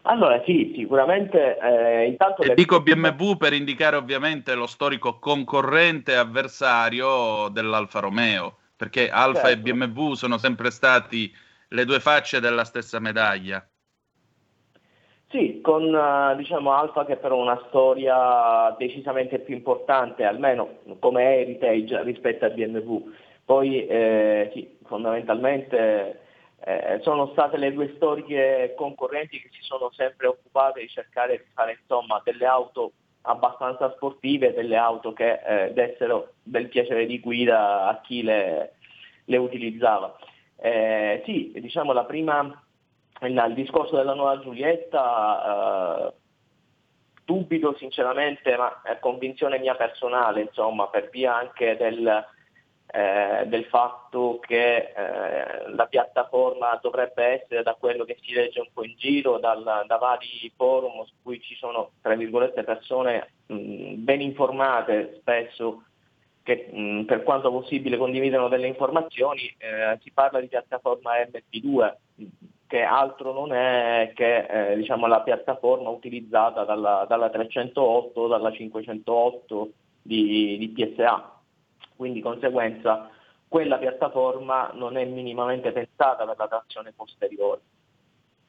Allora 0.03 0.41
sì, 0.45 0.73
sicuramente 0.75 1.57
eh, 1.57 2.05
intanto... 2.05 2.43
E 2.43 2.53
dico 2.53 2.81
BMW 2.81 3.35
per 3.37 3.53
indicare 3.53 3.95
ovviamente 3.95 4.53
lo 4.53 4.67
storico 4.67 5.17
concorrente 5.17 6.15
avversario 6.15 7.47
dell'Alfa 7.49 7.99
Romeo, 7.99 8.57
perché 8.75 9.09
Alfa 9.09 9.47
certo. 9.47 9.69
e 9.69 9.73
BMW 9.73 10.13
sono 10.13 10.37
sempre 10.37 10.69
stati 10.69 11.33
le 11.73 11.85
due 11.85 11.99
facce 11.99 12.39
della 12.39 12.63
stessa 12.63 12.99
medaglia. 12.99 13.65
Sì, 15.29 15.61
con 15.61 15.83
uh, 15.83 16.35
diciamo 16.35 16.73
Alfa 16.73 17.05
che 17.05 17.15
però 17.15 17.37
ha 17.37 17.41
una 17.41 17.63
storia 17.69 18.75
decisamente 18.77 19.39
più 19.39 19.55
importante, 19.55 20.25
almeno 20.25 20.79
come 20.99 21.37
heritage 21.37 22.03
rispetto 22.03 22.45
a 22.45 22.49
BMW. 22.49 23.09
Poi 23.45 23.87
eh, 23.87 24.49
sì, 24.53 24.77
fondamentalmente 24.85 26.19
eh, 26.63 26.99
sono 27.01 27.29
state 27.31 27.57
le 27.57 27.71
due 27.71 27.93
storiche 27.95 28.73
concorrenti 28.75 29.39
che 29.39 29.49
si 29.51 29.61
sono 29.61 29.89
sempre 29.93 30.27
occupate 30.27 30.81
di 30.81 30.89
cercare 30.89 31.37
di 31.37 31.51
fare 31.53 31.77
insomma, 31.79 32.21
delle 32.25 32.45
auto 32.45 32.91
abbastanza 33.21 33.91
sportive, 33.95 34.53
delle 34.53 34.75
auto 34.75 35.13
che 35.13 35.39
eh, 35.45 35.71
dessero 35.71 36.33
del 36.43 36.67
piacere 36.67 37.05
di 37.05 37.19
guida 37.21 37.87
a 37.87 38.01
chi 38.01 38.21
le, 38.21 38.73
le 39.25 39.37
utilizzava. 39.37 40.17
Eh, 40.63 41.23
sì, 41.25 41.51
diciamo 41.55 41.91
la 41.91 42.05
prima 42.05 42.63
il, 43.21 43.53
discorso 43.55 43.95
della 43.95 44.13
nuova 44.13 44.39
Giulietta, 44.39 46.07
eh, 46.07 46.13
dubito 47.25 47.75
sinceramente, 47.77 48.55
ma 48.55 48.81
è 48.83 48.99
convinzione 48.99 49.57
mia 49.57 49.73
personale, 49.73 50.41
insomma, 50.41 50.87
per 50.87 51.09
via 51.09 51.35
anche 51.35 51.75
del, 51.77 52.25
eh, 52.85 53.43
del 53.47 53.65
fatto 53.65 54.37
che 54.39 54.93
eh, 54.95 55.69
la 55.71 55.87
piattaforma 55.87 56.77
dovrebbe 56.79 57.41
essere, 57.41 57.63
da 57.63 57.75
quello 57.79 58.03
che 58.03 58.19
si 58.21 58.31
legge 58.31 58.59
un 58.59 58.69
po' 58.71 58.83
in 58.83 58.93
giro, 58.97 59.39
dal, 59.39 59.83
da 59.87 59.97
vari 59.97 60.51
forum 60.55 61.03
su 61.05 61.13
cui 61.23 61.41
ci 61.41 61.55
sono, 61.55 61.93
tra 62.01 62.13
virgolette, 62.13 62.63
persone 62.63 63.31
mh, 63.47 63.93
ben 63.95 64.21
informate 64.21 65.17
spesso 65.19 65.85
che 66.43 66.69
mh, 66.71 67.03
per 67.03 67.23
quanto 67.23 67.51
possibile 67.51 67.97
condividono 67.97 68.47
delle 68.47 68.67
informazioni, 68.67 69.53
eh, 69.57 69.97
si 70.01 70.11
parla 70.11 70.39
di 70.39 70.47
piattaforma 70.47 71.11
MP2, 71.17 71.95
che 72.67 72.81
altro 72.81 73.33
non 73.33 73.53
è 73.53 74.11
che 74.15 74.45
eh, 74.71 74.75
diciamo, 74.75 75.05
la 75.07 75.21
piattaforma 75.21 75.89
utilizzata 75.89 76.63
dalla, 76.63 77.05
dalla 77.07 77.29
308 77.29 78.21
o 78.21 78.27
dalla 78.27 78.51
508 78.51 79.71
di, 80.01 80.57
di 80.57 80.69
PSA. 80.69 81.39
Quindi 81.95 82.19
di 82.19 82.23
conseguenza 82.23 83.09
quella 83.47 83.77
piattaforma 83.77 84.71
non 84.73 84.95
è 84.95 85.03
minimamente 85.03 85.73
pensata 85.73 86.25
per 86.25 86.37
la 86.37 86.47
trazione 86.47 86.93
posteriore. 86.95 87.59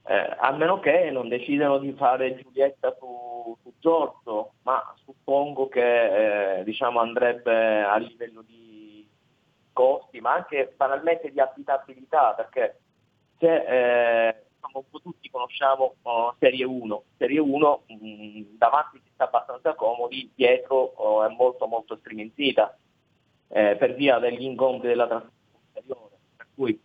Eh, 0.04 0.36
a 0.38 0.50
meno 0.50 0.80
che 0.80 1.10
non 1.10 1.28
decidano 1.28 1.78
di 1.78 1.92
fare 1.92 2.36
Giulietta 2.36 2.94
su, 2.98 3.56
su 3.62 3.72
Giorgio, 3.78 4.54
ma 4.62 4.92
suppongo 5.04 5.68
che 5.68 6.58
eh, 6.58 6.64
diciamo 6.64 6.98
andrebbe 6.98 7.82
a 7.82 7.96
livello 7.98 8.42
di 8.42 9.08
costi, 9.72 10.20
ma 10.20 10.34
anche 10.34 10.72
banalmente 10.76 11.30
di 11.30 11.40
abitabilità, 11.40 12.34
perché 12.34 12.80
se 13.38 13.54
eh, 13.54 14.44
diciamo, 14.54 14.78
un 14.78 14.90
po' 14.90 15.00
tutti 15.00 15.30
conosciamo 15.30 15.94
oh, 16.02 16.34
Serie 16.38 16.64
1, 16.64 17.02
Serie 17.16 17.40
1 17.40 17.82
mh, 17.86 17.94
mm, 17.94 18.42
davanti 18.58 19.00
si 19.04 19.10
sta 19.12 19.24
abbastanza 19.24 19.74
comodi, 19.74 20.30
dietro 20.34 20.76
oh, 20.76 21.24
è 21.24 21.28
molto 21.28 21.66
molto 21.66 21.96
striminzita 21.96 22.76
eh, 23.48 23.76
per 23.76 23.94
via 23.94 24.18
degli 24.18 24.42
ingombi 24.42 24.86
della 24.88 25.06
posteriore, 25.06 26.16
per 26.36 26.46
cui 26.54 26.80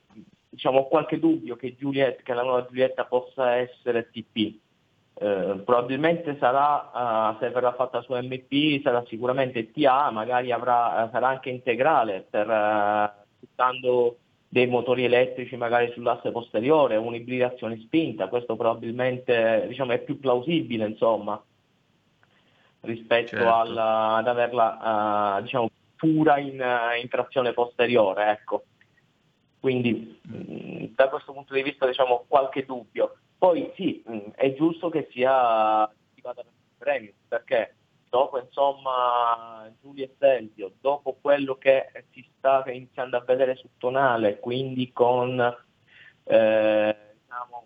diciamo, 0.57 0.79
ho 0.79 0.87
qualche 0.87 1.19
dubbio 1.19 1.55
che, 1.55 1.75
Giulietta, 1.77 2.23
che 2.23 2.33
la 2.33 2.41
nuova 2.41 2.65
Giulietta 2.65 3.05
possa 3.05 3.57
essere 3.57 4.09
TP. 4.09 4.55
Eh, 5.19 5.61
probabilmente 5.63 6.35
sarà, 6.39 7.31
uh, 7.33 7.37
se 7.39 7.49
verrà 7.51 7.73
fatta 7.73 8.01
su 8.01 8.13
MP, 8.13 8.81
sarà 8.81 9.03
sicuramente 9.07 9.71
TA, 9.71 10.09
magari 10.09 10.51
avrà, 10.51 11.03
uh, 11.03 11.11
sarà 11.11 11.27
anche 11.27 11.51
integrale 11.51 12.25
per, 12.27 12.47
sfruttando 13.35 14.17
dei 14.49 14.65
motori 14.65 15.03
elettrici 15.03 15.55
magari 15.57 15.91
sull'asse 15.91 16.31
posteriore, 16.31 16.95
un'ibridazione 16.95 17.77
spinta, 17.79 18.27
questo 18.27 18.55
probabilmente 18.55 19.65
diciamo, 19.67 19.91
è 19.91 19.99
più 19.99 20.19
plausibile 20.19 20.87
insomma, 20.87 21.39
rispetto 22.81 23.27
certo. 23.27 23.53
alla, 23.53 24.15
ad 24.15 24.27
averla 24.27 25.39
diciamo, 25.41 25.69
pura 25.95 26.39
in, 26.39 26.63
in 26.99 27.07
trazione 27.09 27.53
posteriore. 27.53 28.31
Ecco 28.31 28.63
quindi 29.67 30.17
mm, 30.25 30.93
da 30.95 31.09
questo 31.09 31.33
punto 31.33 31.53
di 31.53 31.61
vista 31.61 31.85
diciamo 31.85 32.23
qualche 32.25 32.63
dubbio. 32.63 33.17
Poi 33.37 33.69
sì, 33.75 34.01
mm, 34.09 34.29
è 34.33 34.53
giusto 34.53 34.87
che 34.87 35.09
sia 35.11 35.81
attivata 35.81 36.41
per 36.41 36.45
il 36.45 36.77
premio, 36.77 37.11
perché 37.27 37.75
dopo 38.07 38.39
insomma 38.39 39.69
Giulio 39.81 40.05
e 40.05 40.15
Sergio, 40.17 40.71
dopo 40.79 41.17
quello 41.19 41.55
che 41.57 41.91
si 42.11 42.25
sta 42.37 42.63
iniziando 42.67 43.17
a 43.17 43.23
vedere 43.27 43.57
su 43.57 43.67
Tonale, 43.77 44.39
quindi 44.39 44.93
con 44.93 45.37
eh, 46.23 46.95
diciamo, 47.21 47.65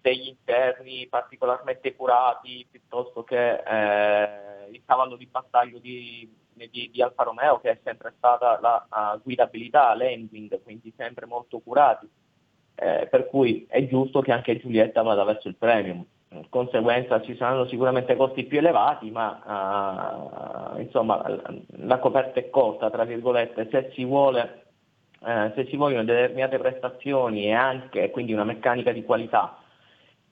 degli 0.00 0.28
interni 0.28 1.08
particolarmente 1.08 1.96
curati 1.96 2.64
piuttosto 2.70 3.24
che 3.24 3.54
eh, 3.54 4.70
il 4.70 4.82
cavallo 4.86 5.16
di 5.16 5.26
battaglio 5.26 5.80
di 5.80 6.32
di, 6.68 6.90
di, 6.92 7.02
Alfa 7.02 7.22
Romeo 7.22 7.60
che 7.60 7.70
è 7.70 7.78
sempre 7.82 8.12
stata 8.16 8.58
la 8.60 8.86
uh, 8.88 9.20
guidabilità, 9.22 9.94
l'ending, 9.94 10.62
quindi 10.62 10.92
sempre 10.96 11.26
molto 11.26 11.60
curati, 11.60 12.08
eh, 12.74 13.06
per 13.10 13.26
cui 13.28 13.66
è 13.68 13.86
giusto 13.86 14.20
che 14.20 14.32
anche 14.32 14.58
Giulietta 14.58 15.02
vada 15.02 15.24
verso 15.24 15.48
il 15.48 15.56
premium. 15.56 16.04
In 16.32 16.48
conseguenza 16.48 17.20
ci 17.22 17.34
saranno 17.36 17.66
sicuramente 17.66 18.14
costi 18.14 18.44
più 18.44 18.58
elevati, 18.58 19.10
ma 19.10 20.74
uh, 20.74 20.80
insomma 20.80 21.22
la 21.76 21.98
coperta 21.98 22.38
è 22.38 22.50
corta, 22.50 22.90
tra 22.90 23.04
virgolette, 23.04 23.68
se 23.70 23.90
si 23.94 24.04
vuole 24.04 24.60
eh, 25.22 25.52
se 25.54 25.66
si 25.66 25.76
vogliono 25.76 26.04
determinate 26.04 26.58
prestazioni 26.58 27.44
e 27.44 27.52
anche 27.52 28.10
quindi 28.10 28.32
una 28.32 28.44
meccanica 28.44 28.90
di 28.90 29.04
qualità 29.04 29.58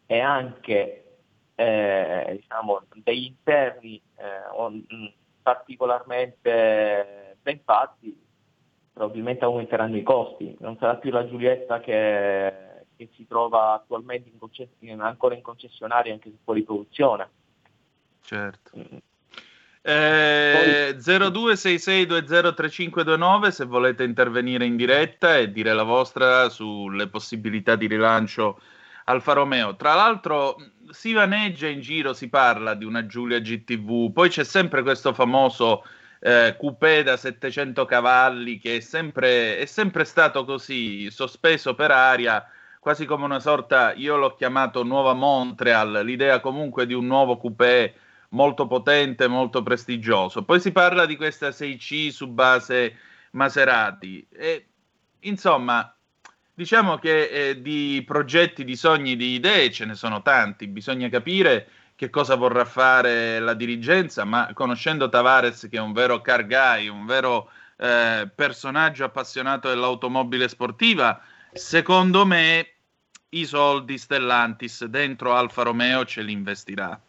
e 0.06 0.18
anche 0.20 1.04
eh, 1.54 2.38
diciamo, 2.40 2.82
degli 2.94 3.24
interni 3.24 4.00
eh, 4.16 4.48
on, 4.54 4.82
particolarmente 5.48 7.38
ben 7.40 7.60
fatti, 7.64 8.14
probabilmente 8.92 9.46
aumenteranno 9.46 9.96
i 9.96 10.02
costi. 10.02 10.54
Non 10.60 10.76
sarà 10.78 10.96
più 10.96 11.10
la 11.10 11.26
Giulietta 11.26 11.80
che, 11.80 12.84
che 12.94 13.08
si 13.14 13.26
trova 13.26 13.72
attualmente 13.72 14.28
in 14.28 14.38
concess- 14.38 14.68
ancora 14.98 15.34
in 15.34 15.40
concessionaria 15.40 16.12
anche 16.12 16.28
se 16.28 16.36
fuori 16.44 16.64
produzione. 16.64 17.30
Certo. 18.20 18.72
Mm. 18.76 18.98
Eh, 19.80 20.96
0266203529 20.98 23.48
se 23.48 23.64
volete 23.64 24.04
intervenire 24.04 24.66
in 24.66 24.76
diretta 24.76 25.38
e 25.38 25.50
dire 25.50 25.72
la 25.72 25.84
vostra 25.84 26.50
sulle 26.50 27.08
possibilità 27.08 27.74
di 27.74 27.86
rilancio 27.86 28.60
Alfa 29.04 29.32
Romeo. 29.32 29.76
Tra 29.76 29.94
l'altro 29.94 30.56
si 30.90 31.12
vaneggia 31.12 31.66
in 31.66 31.80
giro, 31.80 32.12
si 32.12 32.28
parla 32.28 32.74
di 32.74 32.84
una 32.84 33.06
Giulia 33.06 33.40
GTV, 33.40 34.12
poi 34.12 34.28
c'è 34.28 34.44
sempre 34.44 34.82
questo 34.82 35.12
famoso 35.12 35.84
eh, 36.20 36.56
coupé 36.58 37.02
da 37.02 37.16
700 37.16 37.84
cavalli 37.84 38.58
che 38.58 38.76
è 38.76 38.80
sempre, 38.80 39.58
è 39.58 39.66
sempre 39.66 40.04
stato 40.04 40.44
così, 40.44 41.10
sospeso 41.10 41.74
per 41.74 41.90
aria, 41.90 42.44
quasi 42.80 43.04
come 43.06 43.24
una 43.24 43.40
sorta, 43.40 43.92
io 43.92 44.16
l'ho 44.16 44.34
chiamato 44.34 44.82
nuova 44.82 45.12
Montreal, 45.12 46.02
l'idea 46.04 46.40
comunque 46.40 46.86
di 46.86 46.94
un 46.94 47.06
nuovo 47.06 47.36
coupé 47.36 47.94
molto 48.30 48.66
potente, 48.66 49.26
molto 49.26 49.62
prestigioso. 49.62 50.44
Poi 50.44 50.60
si 50.60 50.72
parla 50.72 51.06
di 51.06 51.16
questa 51.16 51.48
6C 51.48 52.10
su 52.10 52.28
base 52.28 52.96
Maserati 53.32 54.26
e 54.30 54.66
insomma 55.20 55.92
Diciamo 56.58 56.96
che 56.96 57.28
eh, 57.28 57.62
di 57.62 58.02
progetti, 58.04 58.64
di 58.64 58.74
sogni, 58.74 59.14
di 59.14 59.34
idee 59.34 59.70
ce 59.70 59.84
ne 59.84 59.94
sono 59.94 60.22
tanti, 60.22 60.66
bisogna 60.66 61.08
capire 61.08 61.68
che 61.94 62.10
cosa 62.10 62.34
vorrà 62.34 62.64
fare 62.64 63.38
la 63.38 63.54
dirigenza, 63.54 64.24
ma 64.24 64.50
conoscendo 64.54 65.08
Tavares 65.08 65.68
che 65.70 65.76
è 65.76 65.80
un 65.80 65.92
vero 65.92 66.20
car 66.20 66.48
guy, 66.48 66.88
un 66.88 67.06
vero 67.06 67.48
eh, 67.76 68.28
personaggio 68.34 69.04
appassionato 69.04 69.68
dell'automobile 69.68 70.48
sportiva, 70.48 71.20
secondo 71.52 72.26
me 72.26 72.70
i 73.28 73.44
soldi 73.44 73.96
Stellantis 73.96 74.84
dentro 74.86 75.34
Alfa 75.34 75.62
Romeo 75.62 76.04
ce 76.06 76.22
li 76.22 76.32
investirà. 76.32 77.00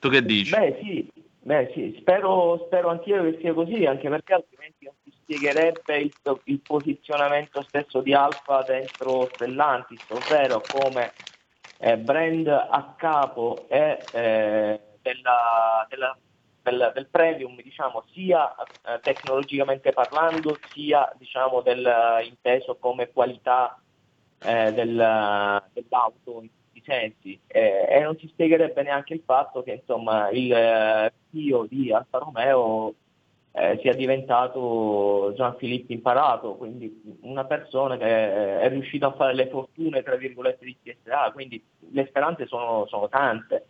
Tu 0.00 0.08
che 0.08 0.24
dici? 0.24 0.50
Beh 0.50 0.78
sì, 0.82 1.08
beh, 1.38 1.70
sì. 1.72 1.96
Spero, 2.00 2.64
spero 2.66 2.88
anch'io 2.88 3.22
che 3.22 3.38
sia 3.40 3.54
così, 3.54 3.86
anche 3.86 4.08
perché 4.08 4.44
spiegherebbe 5.32 5.96
il, 5.96 6.12
il 6.44 6.60
posizionamento 6.60 7.62
stesso 7.62 8.00
di 8.00 8.12
Alfa 8.12 8.62
dentro 8.62 9.28
Stellantis, 9.32 10.04
ovvero 10.10 10.62
come 10.68 11.12
eh, 11.78 11.96
brand 11.96 12.46
a 12.46 12.94
capo 12.96 13.66
e 13.68 13.98
eh, 14.12 14.80
della, 15.00 15.86
della, 15.88 16.16
del, 16.62 16.92
del, 16.94 17.06
premium, 17.06 17.60
diciamo, 17.62 18.04
sia 18.12 18.54
eh, 18.54 19.00
tecnologicamente 19.00 19.92
parlando, 19.92 20.58
sia 20.72 21.10
diciamo, 21.16 21.62
del, 21.62 21.90
inteso 22.24 22.76
come 22.76 23.10
qualità 23.10 23.80
eh, 24.42 24.72
del, 24.72 25.62
dell'auto 25.72 26.42
in 26.42 26.48
tutti 26.48 26.78
i 26.78 26.82
sensi. 26.84 27.40
e 27.46 28.00
non 28.02 28.18
si 28.18 28.28
spiegherebbe 28.28 28.82
neanche 28.82 29.14
il 29.14 29.22
fatto 29.24 29.62
che 29.62 29.72
insomma, 29.72 30.30
il 30.30 30.52
eh, 30.52 31.12
CEO 31.30 31.66
di 31.66 31.90
Alfa 31.90 32.18
Romeo 32.18 32.94
eh, 33.52 33.78
sia 33.82 33.94
diventato 33.94 35.32
Gian 35.36 35.56
Filippo 35.56 35.92
imparato, 35.92 36.54
quindi 36.54 37.18
una 37.20 37.44
persona 37.44 37.96
che 37.96 38.60
è 38.60 38.68
riuscita 38.70 39.08
a 39.08 39.12
fare 39.12 39.34
le 39.34 39.48
fortune 39.48 40.02
tra 40.02 40.16
virgolette 40.16 40.64
di 40.64 40.76
TSA, 40.82 41.32
quindi 41.32 41.62
le 41.90 42.06
speranze 42.06 42.46
sono, 42.46 42.86
sono 42.86 43.08
tante. 43.08 43.66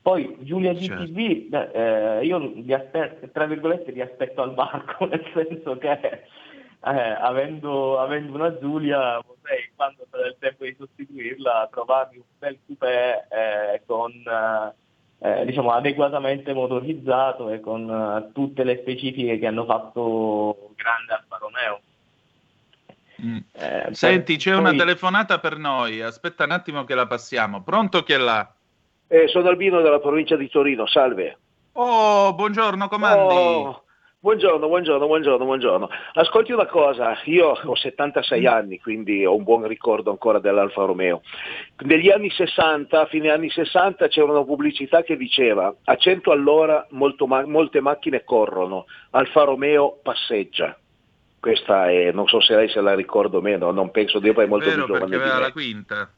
Poi 0.00 0.36
Giulia 0.40 0.72
GTV, 0.72 1.50
certo. 1.50 1.76
eh, 1.76 2.24
io 2.24 2.38
li 2.38 2.72
aspetto, 2.72 3.28
tra 3.30 3.46
virgolette 3.46 3.90
li 3.90 4.00
aspetto 4.00 4.42
al 4.42 4.54
varco, 4.54 5.04
nel 5.10 5.24
senso 5.34 5.76
che 5.78 5.90
eh, 5.90 7.16
avendo, 7.18 7.98
avendo, 7.98 8.34
una 8.34 8.56
Giulia 8.56 9.20
vorrei 9.26 9.68
quando 9.74 10.06
sarà 10.08 10.28
il 10.28 10.36
tempo 10.38 10.64
di 10.64 10.76
sostituirla 10.78 11.68
trovarmi 11.72 12.18
un 12.18 12.24
bel 12.38 12.56
coupé 12.64 13.26
eh, 13.28 13.82
con 13.84 14.12
eh, 15.18 15.40
eh, 15.40 15.44
diciamo, 15.44 15.72
adeguatamente 15.72 16.52
motorizzato 16.52 17.50
e 17.50 17.60
con 17.60 17.88
uh, 17.88 18.32
tutte 18.32 18.64
le 18.64 18.78
specifiche 18.78 19.38
che 19.38 19.46
hanno 19.46 19.64
fatto 19.64 20.70
grande 20.76 21.12
Alfa 21.12 21.38
Romeo. 21.38 21.80
Mm. 23.22 23.38
Eh, 23.52 23.94
Senti, 23.94 24.36
c'è 24.36 24.52
poi... 24.52 24.60
una 24.60 24.74
telefonata 24.74 25.38
per 25.38 25.56
noi, 25.56 26.02
aspetta 26.02 26.44
un 26.44 26.50
attimo 26.50 26.84
che 26.84 26.94
la 26.94 27.06
passiamo. 27.06 27.62
Pronto 27.62 28.02
chi 28.02 28.12
è 28.12 28.18
là? 28.18 28.52
Eh, 29.08 29.28
sono 29.28 29.48
Albino 29.48 29.80
della 29.80 30.00
provincia 30.00 30.36
di 30.36 30.48
Torino, 30.50 30.86
salve. 30.86 31.38
Oh, 31.72 32.34
buongiorno, 32.34 32.88
comandi. 32.88 33.34
Oh, 33.34 33.84
buongiorno, 34.26 34.66
buongiorno, 34.66 35.06
buongiorno, 35.06 35.44
buongiorno. 35.44 35.88
Ascolti 36.14 36.52
una 36.52 36.66
cosa, 36.66 37.16
io 37.24 37.48
ho 37.48 37.74
76 37.76 38.40
mm. 38.40 38.46
anni, 38.46 38.80
quindi 38.80 39.24
ho 39.24 39.36
un 39.36 39.44
buon 39.44 39.66
ricordo 39.68 40.10
ancora 40.10 40.40
dell'Alfa 40.40 40.84
Romeo. 40.84 41.22
Negli 41.84 42.10
anni 42.10 42.28
60, 42.30 43.00
a 43.00 43.06
fine 43.06 43.30
anni 43.30 43.48
60, 43.48 44.08
c'era 44.08 44.30
una 44.30 44.44
pubblicità 44.44 45.02
che 45.02 45.16
diceva 45.16 45.72
a 45.84 45.96
100 45.96 46.32
all'ora 46.32 46.86
molto, 46.90 47.26
molte 47.26 47.80
macchine 47.80 48.24
corrono, 48.24 48.86
Alfa 49.10 49.44
Romeo 49.44 50.00
passeggia. 50.02 50.76
Questa 51.38 51.88
è, 51.88 52.10
non 52.10 52.26
so 52.26 52.40
se 52.40 52.56
lei 52.56 52.68
se 52.68 52.80
la 52.80 52.94
ricordo 52.94 53.40
meno, 53.40 53.70
non 53.70 53.92
penso 53.92 54.18
di 54.18 54.32
poi 54.32 54.48
molto 54.48 54.68
vero, 54.68 54.84
più 54.84 54.94
giovane. 54.94 55.10
Perché 55.10 55.24
aveva 55.24 55.46
la 55.46 55.52
quinta. 55.52 56.10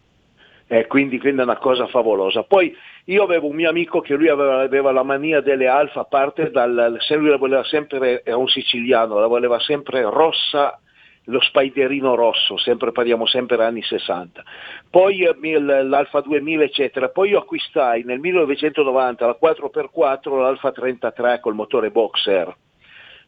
Eh, 0.70 0.86
quindi, 0.86 1.18
quindi, 1.18 1.40
è 1.40 1.44
una 1.44 1.56
cosa 1.56 1.86
favolosa. 1.86 2.42
Poi 2.42 2.76
io 3.04 3.22
avevo 3.22 3.48
un 3.48 3.56
mio 3.56 3.70
amico 3.70 4.00
che 4.00 4.14
lui 4.14 4.28
aveva, 4.28 4.60
aveva 4.60 4.92
la 4.92 5.02
mania 5.02 5.40
delle 5.40 5.66
alfa, 5.66 6.00
a 6.00 6.04
parte 6.04 6.50
dal, 6.50 6.96
se 7.00 7.16
lui 7.16 7.30
la 7.30 7.38
voleva 7.38 7.64
sempre, 7.64 8.22
era 8.22 8.36
un 8.36 8.48
siciliano, 8.48 9.18
la 9.18 9.26
voleva 9.26 9.58
sempre 9.60 10.02
rossa, 10.02 10.78
lo 11.24 11.40
spiderino 11.40 12.14
rosso, 12.14 12.58
sempre, 12.58 12.92
parliamo 12.92 13.26
sempre 13.26 13.64
anni 13.64 13.82
60. 13.82 14.42
Poi 14.90 15.22
eh, 15.22 15.58
l'Alfa 15.58 16.20
2000 16.20 16.64
eccetera, 16.64 17.08
poi 17.08 17.30
io 17.30 17.38
acquistai 17.38 18.02
nel 18.04 18.18
1990 18.18 19.26
la 19.26 19.38
4x4, 19.40 20.38
l'Alfa 20.38 20.70
33 20.72 21.40
col 21.40 21.54
motore 21.54 21.90
boxer 21.90 22.54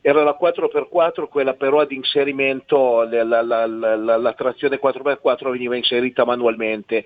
era 0.00 0.22
la 0.22 0.36
4x4, 0.40 1.28
quella 1.28 1.54
però 1.54 1.80
ad 1.80 1.90
inserimento, 1.92 3.02
la, 3.02 3.42
la, 3.42 3.66
la, 3.66 4.16
la 4.16 4.32
trazione 4.32 4.80
4x4 4.82 5.50
veniva 5.50 5.76
inserita 5.76 6.24
manualmente. 6.24 7.04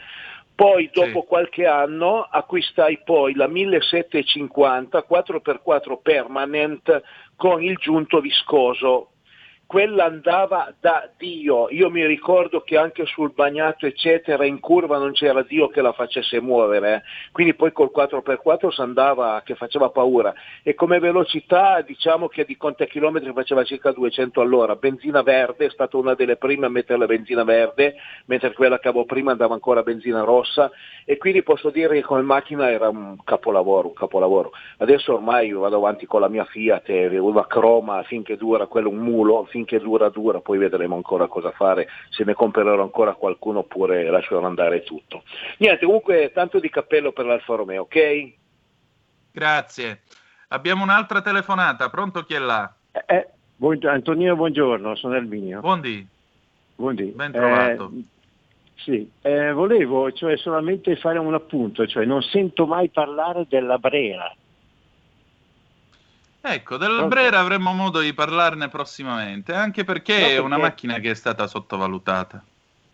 Poi 0.55 0.89
dopo 0.93 1.21
sì. 1.23 1.27
qualche 1.27 1.67
anno 1.67 2.21
acquistai 2.21 3.01
poi 3.05 3.35
la 3.35 3.49
1750 3.49 5.05
4x4 5.11 5.99
permanent 6.01 7.03
con 7.35 7.61
il 7.61 7.75
giunto 7.77 8.21
viscoso 8.21 9.14
quella 9.67 10.05
andava 10.05 10.73
da 10.79 11.09
Dio. 11.17 11.69
Io 11.71 11.91
mi 11.91 12.05
ricordo 12.07 12.61
che 12.61 12.77
anche 12.77 13.07
sul 13.07 13.33
bagnato, 13.33 13.87
eccetera, 13.87 14.45
in 14.45 14.61
curva 14.61 14.99
non 14.99 15.13
c'era 15.13 15.43
Dio 15.43 15.69
che 15.69 15.81
la 15.81 15.93
facesse 15.93 16.41
muovere, 16.41 16.95
eh. 16.95 17.03
quindi 17.33 17.55
poi 17.55 17.73
col 17.73 17.91
4x4 17.95 18.69
si 18.69 18.81
andava 18.81 19.43
che 19.45 19.55
faceva 19.55 19.91
paura. 19.91 20.33
E 20.63 20.75
come 20.75 20.99
velocità 20.99 21.81
diciamo 21.81 22.29
che 22.29 22.45
di 22.45 22.57
conti 22.57 22.87
chilometri 22.87 23.33
faceva 23.33 23.65
circa 23.65 23.93
200 23.93 24.41
all'ora. 24.41 24.77
Benzina 24.77 25.23
verde, 25.23 25.67
è 25.67 25.71
stata 25.71 25.97
una 25.97 26.15
delle 26.15 26.37
prime 26.37 26.67
a 26.67 26.71
mettere 26.71 26.99
la 26.99 27.07
benzina 27.07 27.45
verde, 27.45 27.95
mentre 28.27 28.53
quella 28.53 28.79
che 28.79 28.89
avevo 28.89 29.05
prima 29.05 29.33
andava 29.33 29.55
ancora 29.55 29.83
benzina 29.83 30.21
rossa. 30.21 30.71
E 31.05 31.17
quindi 31.17 31.43
posso 31.43 31.71
dire 31.71 31.95
che 31.97 32.03
come 32.03 32.23
macchina 32.23 32.71
era 32.71 32.89
un 32.89 33.17
capolavoro, 33.25 33.89
un 33.89 33.95
capolavoro. 33.95 34.53
Adesso 34.79 35.15
ormai 35.15 35.51
vado 35.53 35.77
avanti 35.77 36.07
con 36.07 36.21
la 36.21 36.29
mia 36.29 36.45
Fiat, 36.45 36.89
una 37.19 37.47
croma 37.47 38.03
finché 38.05 38.37
dura, 38.37 38.67
quello 38.67 38.89
un 38.89 38.99
mulo, 38.99 39.47
finché 39.55 39.79
dura 39.79 40.09
dura, 40.09 40.41
poi 40.41 40.59
vedremo 40.59 40.97
ancora 40.97 41.29
cosa 41.29 41.53
fare, 41.53 41.87
se 42.11 42.25
ne 42.25 42.35
comprerò 42.35 42.83
ancora 42.83 43.15
qualcuno 43.15 43.61
oppure 43.61 44.03
lascerò 44.11 44.45
andare 44.45 44.83
tutto. 44.83 45.23
Niente, 45.59 45.85
comunque 45.85 46.33
tanto 46.35 46.59
di 46.59 46.69
cappello 46.69 47.13
per 47.13 47.25
l'Alfa 47.25 47.55
Romeo, 47.55 47.83
ok? 47.83 48.33
Grazie. 49.31 50.01
Abbiamo 50.49 50.83
un'altra 50.83 51.23
telefonata, 51.23 51.89
pronto 51.89 52.25
chi 52.25 52.35
è 52.35 52.41
là? 52.41 52.75
Eh, 52.91 53.05
eh 53.07 53.29
buon, 53.55 53.79
Antonino, 53.83 54.35
buongiorno, 54.35 54.97
sono 54.97 55.15
Erminio. 55.15 55.61
Buondì. 55.61 56.05
Buondì. 56.75 57.13
Ben 57.15 57.31
trovato. 57.31 57.93
Eh, 57.95 58.05
sì, 58.83 59.09
eh, 59.23 59.53
volevo 59.53 60.11
cioè, 60.11 60.37
solamente 60.37 60.97
fare 60.97 61.21
un 61.21 61.33
appunto, 61.33 61.87
cioè 61.87 62.05
non 62.05 62.23
sento 62.23 62.67
mai 62.67 62.89
parlare 62.89 63.47
della 63.49 63.79
Brera. 63.79 64.35
Ecco, 66.47 66.77
del 66.77 67.07
Brera 67.09 67.39
avremo 67.39 67.73
modo 67.73 68.01
di 68.01 68.13
parlarne 68.13 68.69
prossimamente, 68.69 69.55
anche 69.55 69.83
perché, 69.83 70.13
no, 70.13 70.19
perché 70.19 70.37
è 70.37 70.41
una 70.41 70.59
macchina 70.59 70.99
che 70.99 71.11
è 71.11 71.15
stata 71.15 71.47
sottovalutata. 71.47 72.45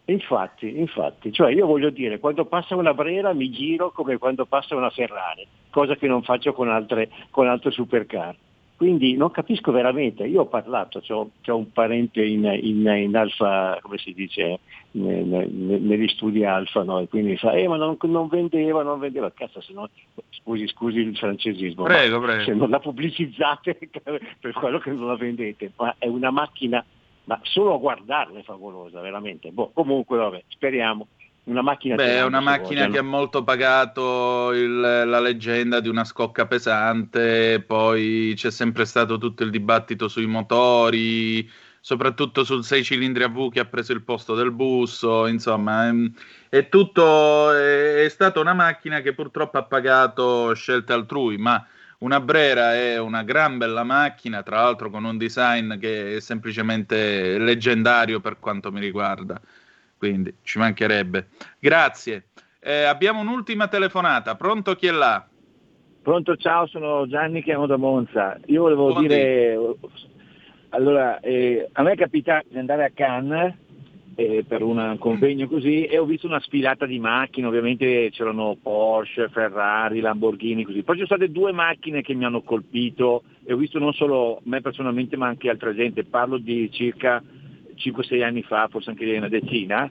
Infatti, 0.05 0.79
infatti, 0.79 1.33
cioè 1.33 1.53
io 1.53 1.67
voglio 1.67 1.91
dire, 1.91 2.21
quando 2.21 2.45
passa 2.45 2.77
una 2.77 2.95
Brera 2.95 3.33
mi 3.33 3.51
giro 3.51 3.91
come 3.91 4.19
quando 4.19 4.47
passa 4.47 4.77
una 4.77 4.91
Ferrari, 4.91 5.45
cosa 5.71 5.97
che 5.97 6.07
non 6.07 6.23
faccio 6.23 6.53
con 6.53 6.69
altre, 6.69 7.11
con 7.31 7.49
altre 7.49 7.73
supercar. 7.73 8.37
Quindi 8.81 9.15
non 9.15 9.31
capisco 9.31 9.73
veramente, 9.73 10.25
io 10.25 10.41
ho 10.41 10.47
parlato, 10.47 11.03
ho 11.07 11.31
un 11.55 11.71
parente 11.71 12.25
in, 12.25 12.47
in, 12.63 12.87
in 12.87 13.15
alfa, 13.15 13.79
come 13.83 13.99
si 13.99 14.15
dice, 14.15 14.61
negli 14.93 16.09
studi 16.09 16.47
alfa, 16.47 16.83
no? 16.83 16.99
e 16.99 17.07
quindi 17.07 17.37
fa, 17.37 17.53
eh 17.53 17.69
ma 17.69 17.77
non, 17.77 17.99
non, 18.01 18.29
vendeva, 18.29 18.83
non 18.83 18.99
vendeva, 18.99 19.31
cazzo, 19.33 19.61
se 19.61 19.75
no, 19.75 19.87
scusi, 20.31 20.67
scusi 20.69 21.01
il 21.01 21.15
francesismo, 21.15 21.83
prego, 21.83 22.21
prego. 22.21 22.43
se 22.45 22.55
non 22.55 22.71
la 22.71 22.79
pubblicizzate 22.79 23.77
per 24.41 24.53
quello 24.55 24.79
che 24.79 24.93
non 24.93 25.09
la 25.09 25.17
vendete, 25.17 25.73
ma 25.77 25.97
è 25.99 26.07
una 26.07 26.31
macchina, 26.31 26.83
ma 27.25 27.39
solo 27.43 27.75
a 27.75 27.79
guardarla 27.79 28.39
è 28.39 28.43
favolosa, 28.43 29.03
veramente. 29.03 29.51
Boh, 29.51 29.73
comunque, 29.75 30.17
vabbè, 30.17 30.43
speriamo 30.49 31.07
una 31.45 31.63
macchina 31.63 31.95
Beh, 31.95 32.17
è 32.17 32.25
una 32.25 32.41
macchina 32.41 32.89
che 32.89 32.99
ha 32.99 33.03
molto 33.03 33.43
pagato 33.43 34.53
il, 34.53 34.81
la 34.81 35.21
leggenda 35.21 35.81
di 35.81 35.89
una 35.89 36.05
scocca 36.05 36.47
pesante, 36.47 37.63
poi 37.67 38.35
c'è 38.37 38.51
sempre 38.51 38.85
stato 38.85 39.19
tutto 39.19 39.43
il 39.43 39.51
dibattito 39.51 40.07
sui 40.07 40.27
motori, 40.27 41.49
soprattutto 41.81 42.45
sul 42.45 42.65
6 42.65 42.85
cilindri 42.85 43.25
a 43.25 43.29
V 43.29 43.51
che 43.51 43.61
ha 43.61 43.65
preso 43.65 43.93
il 43.93 44.03
posto 44.03 44.35
del 44.35 44.53
busso, 44.53 45.27
insomma, 45.27 45.89
è, 45.89 45.93
è 46.51 46.69
tutto 46.69 47.53
è, 47.53 48.05
è 48.05 48.09
stata 48.09 48.39
una 48.39 48.55
macchina 48.55 49.01
che 49.01 49.15
purtroppo 49.15 49.59
ha 49.59 49.65
pagato 49.65 50.55
scelte 50.55 50.93
altrui, 50.93 51.39
ma 51.39 51.67
una 51.99 52.21
Brera 52.21 52.75
è 52.75 52.99
una 52.99 53.23
gran 53.23 53.59
bella 53.59 53.83
macchina, 53.83 54.43
tra 54.43 54.63
l'altro 54.63 54.91
con 54.91 55.05
un 55.05 55.19
design 55.19 55.79
che 55.79 56.17
è 56.17 56.21
semplicemente 56.21 57.39
leggendario 57.39 58.21
per 58.21 58.39
quanto 58.39 58.71
mi 58.71 58.81
riguarda 58.81 59.41
quindi 60.01 60.35
ci 60.43 60.59
mancherebbe. 60.59 61.29
Grazie. 61.59 62.29
Eh, 62.59 62.85
abbiamo 62.85 63.21
un'ultima 63.21 63.69
telefonata. 63.69 64.35
Pronto 64.35 64.75
chi 64.75 64.87
è 64.87 64.91
là? 64.91 65.29
Pronto, 66.01 66.37
ciao, 66.37 66.67
sono 66.67 67.07
Gianni, 67.07 67.43
chiamo 67.43 67.67
da 67.67 67.77
Monza. 67.77 68.41
Io 68.47 68.63
volevo 68.63 68.93
Buon 68.93 69.03
dire, 69.03 69.59
allora, 70.71 71.21
eh, 71.21 71.69
a 71.71 71.83
me 71.83 71.93
è 71.93 71.97
capitato 71.97 72.47
di 72.49 72.57
andare 72.57 72.85
a 72.85 72.91
Cannes 72.95 73.55
eh, 74.15 74.43
per 74.49 74.63
un 74.63 74.97
convegno 74.99 75.47
così 75.47 75.85
e 75.85 75.99
ho 75.99 76.07
visto 76.07 76.27
una 76.27 76.41
sfilata 76.41 76.87
di 76.87 76.99
macchine, 76.99 77.47
ovviamente 77.47 78.09
c'erano 78.11 78.57
Porsche, 78.61 79.29
Ferrari, 79.29 80.01
Lamborghini, 80.01 80.65
così. 80.65 80.83
Poi 80.83 80.97
ci 80.97 81.05
sono 81.05 81.19
state 81.19 81.31
due 81.31 81.53
macchine 81.53 82.01
che 82.01 82.15
mi 82.15 82.25
hanno 82.25 82.41
colpito 82.41 83.25
e 83.45 83.53
ho 83.53 83.57
visto 83.57 83.79
non 83.79 83.93
solo 83.93 84.41
me 84.45 84.63
personalmente 84.63 85.19
ma 85.19 85.27
anche 85.27 85.51
altra 85.51 85.75
gente, 85.75 86.05
parlo 86.05 86.39
di 86.39 86.71
circa 86.73 87.23
5-6 87.81 88.23
anni 88.23 88.43
fa, 88.43 88.69
forse 88.69 88.91
anche 88.91 89.17
una 89.17 89.29
decina, 89.29 89.91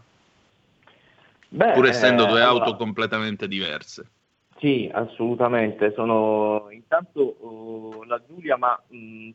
Beh, 1.50 1.72
Pur 1.72 1.88
essendo 1.88 2.26
due 2.26 2.40
eh, 2.40 2.44
auto 2.44 2.66
allora, 2.66 2.78
completamente 2.78 3.48
diverse. 3.48 4.06
Sì, 4.60 4.88
assolutamente. 4.94 5.92
Sono 5.96 6.68
intanto 6.70 7.36
uh, 7.40 8.04
la 8.04 8.22
Giulia, 8.28 8.56
ma 8.56 8.80
mh, 8.88 8.98
mm, 8.98 9.30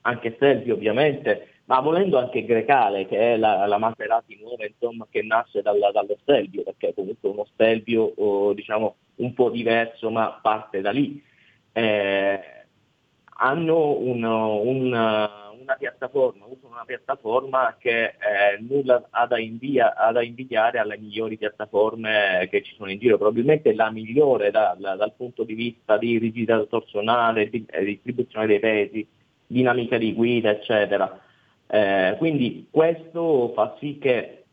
anche 0.00 0.36
Sergio 0.40 0.74
ovviamente, 0.74 1.51
ma 1.72 1.80
volendo 1.80 2.18
anche 2.18 2.44
Grecale, 2.44 3.06
che 3.06 3.32
è 3.32 3.36
la, 3.38 3.64
la 3.64 3.78
Maserati 3.78 4.38
nuova, 4.38 4.66
insomma, 4.66 5.06
che 5.08 5.22
nasce 5.22 5.62
dalla, 5.62 5.90
dallo 5.90 6.18
Stelvio, 6.20 6.64
perché 6.64 6.92
comunque 6.92 7.30
uno 7.30 7.46
Stelvio, 7.54 8.12
oh, 8.14 8.52
diciamo, 8.52 8.96
un 9.16 9.32
po' 9.32 9.48
diverso, 9.48 10.10
ma 10.10 10.38
parte 10.42 10.82
da 10.82 10.90
lì. 10.90 11.24
Eh, 11.72 12.40
hanno 13.38 13.96
un, 13.98 14.22
un, 14.22 14.86
una 14.92 15.74
piattaforma, 15.78 16.44
usano 16.44 16.74
una 16.74 16.84
piattaforma 16.84 17.74
che 17.78 18.04
eh, 18.04 18.60
nulla 18.60 19.06
ha 19.08 19.26
da, 19.26 19.38
invia, 19.38 19.94
ha 19.94 20.12
da, 20.12 20.22
invidiare 20.22 20.78
alle 20.78 20.98
migliori 20.98 21.38
piattaforme 21.38 22.48
che 22.50 22.62
ci 22.62 22.74
sono 22.74 22.90
in 22.90 22.98
giro, 22.98 23.16
probabilmente 23.16 23.72
la 23.72 23.90
migliore 23.90 24.50
da, 24.50 24.76
da, 24.78 24.94
dal 24.94 25.14
punto 25.16 25.42
di 25.42 25.54
vista 25.54 25.96
di 25.96 26.18
rigidità 26.18 26.62
torzionale, 26.64 27.48
di, 27.48 27.64
eh, 27.70 27.82
distribuzione 27.82 28.46
dei 28.46 28.58
pesi, 28.58 29.08
dinamica 29.46 29.96
di 29.96 30.12
guida, 30.12 30.50
eccetera. 30.50 31.30
Eh, 31.74 32.16
quindi 32.18 32.68
questo 32.70 33.52
fa 33.54 33.74
sì 33.78 33.96
che 33.96 34.44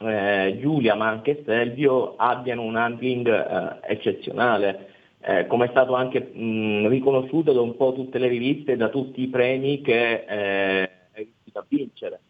eh, 0.00 0.58
Giulia 0.60 0.94
ma 0.94 1.08
anche 1.08 1.42
Selvio 1.46 2.14
abbiano 2.16 2.60
un 2.60 2.76
handling 2.76 3.26
eh, 3.26 3.78
eccezionale, 3.90 4.90
eh, 5.20 5.46
come 5.46 5.64
è 5.64 5.70
stato 5.70 5.94
anche 5.94 6.20
mh, 6.20 6.88
riconosciuto 6.88 7.54
da 7.54 7.62
un 7.62 7.74
po' 7.74 7.94
tutte 7.94 8.18
le 8.18 8.28
riviste, 8.28 8.76
da 8.76 8.90
tutti 8.90 9.22
i 9.22 9.28
premi 9.28 9.80
che 9.80 10.26
è 10.26 10.90
riuscito 11.14 11.58
a 11.58 11.64
vincere. 11.66 12.20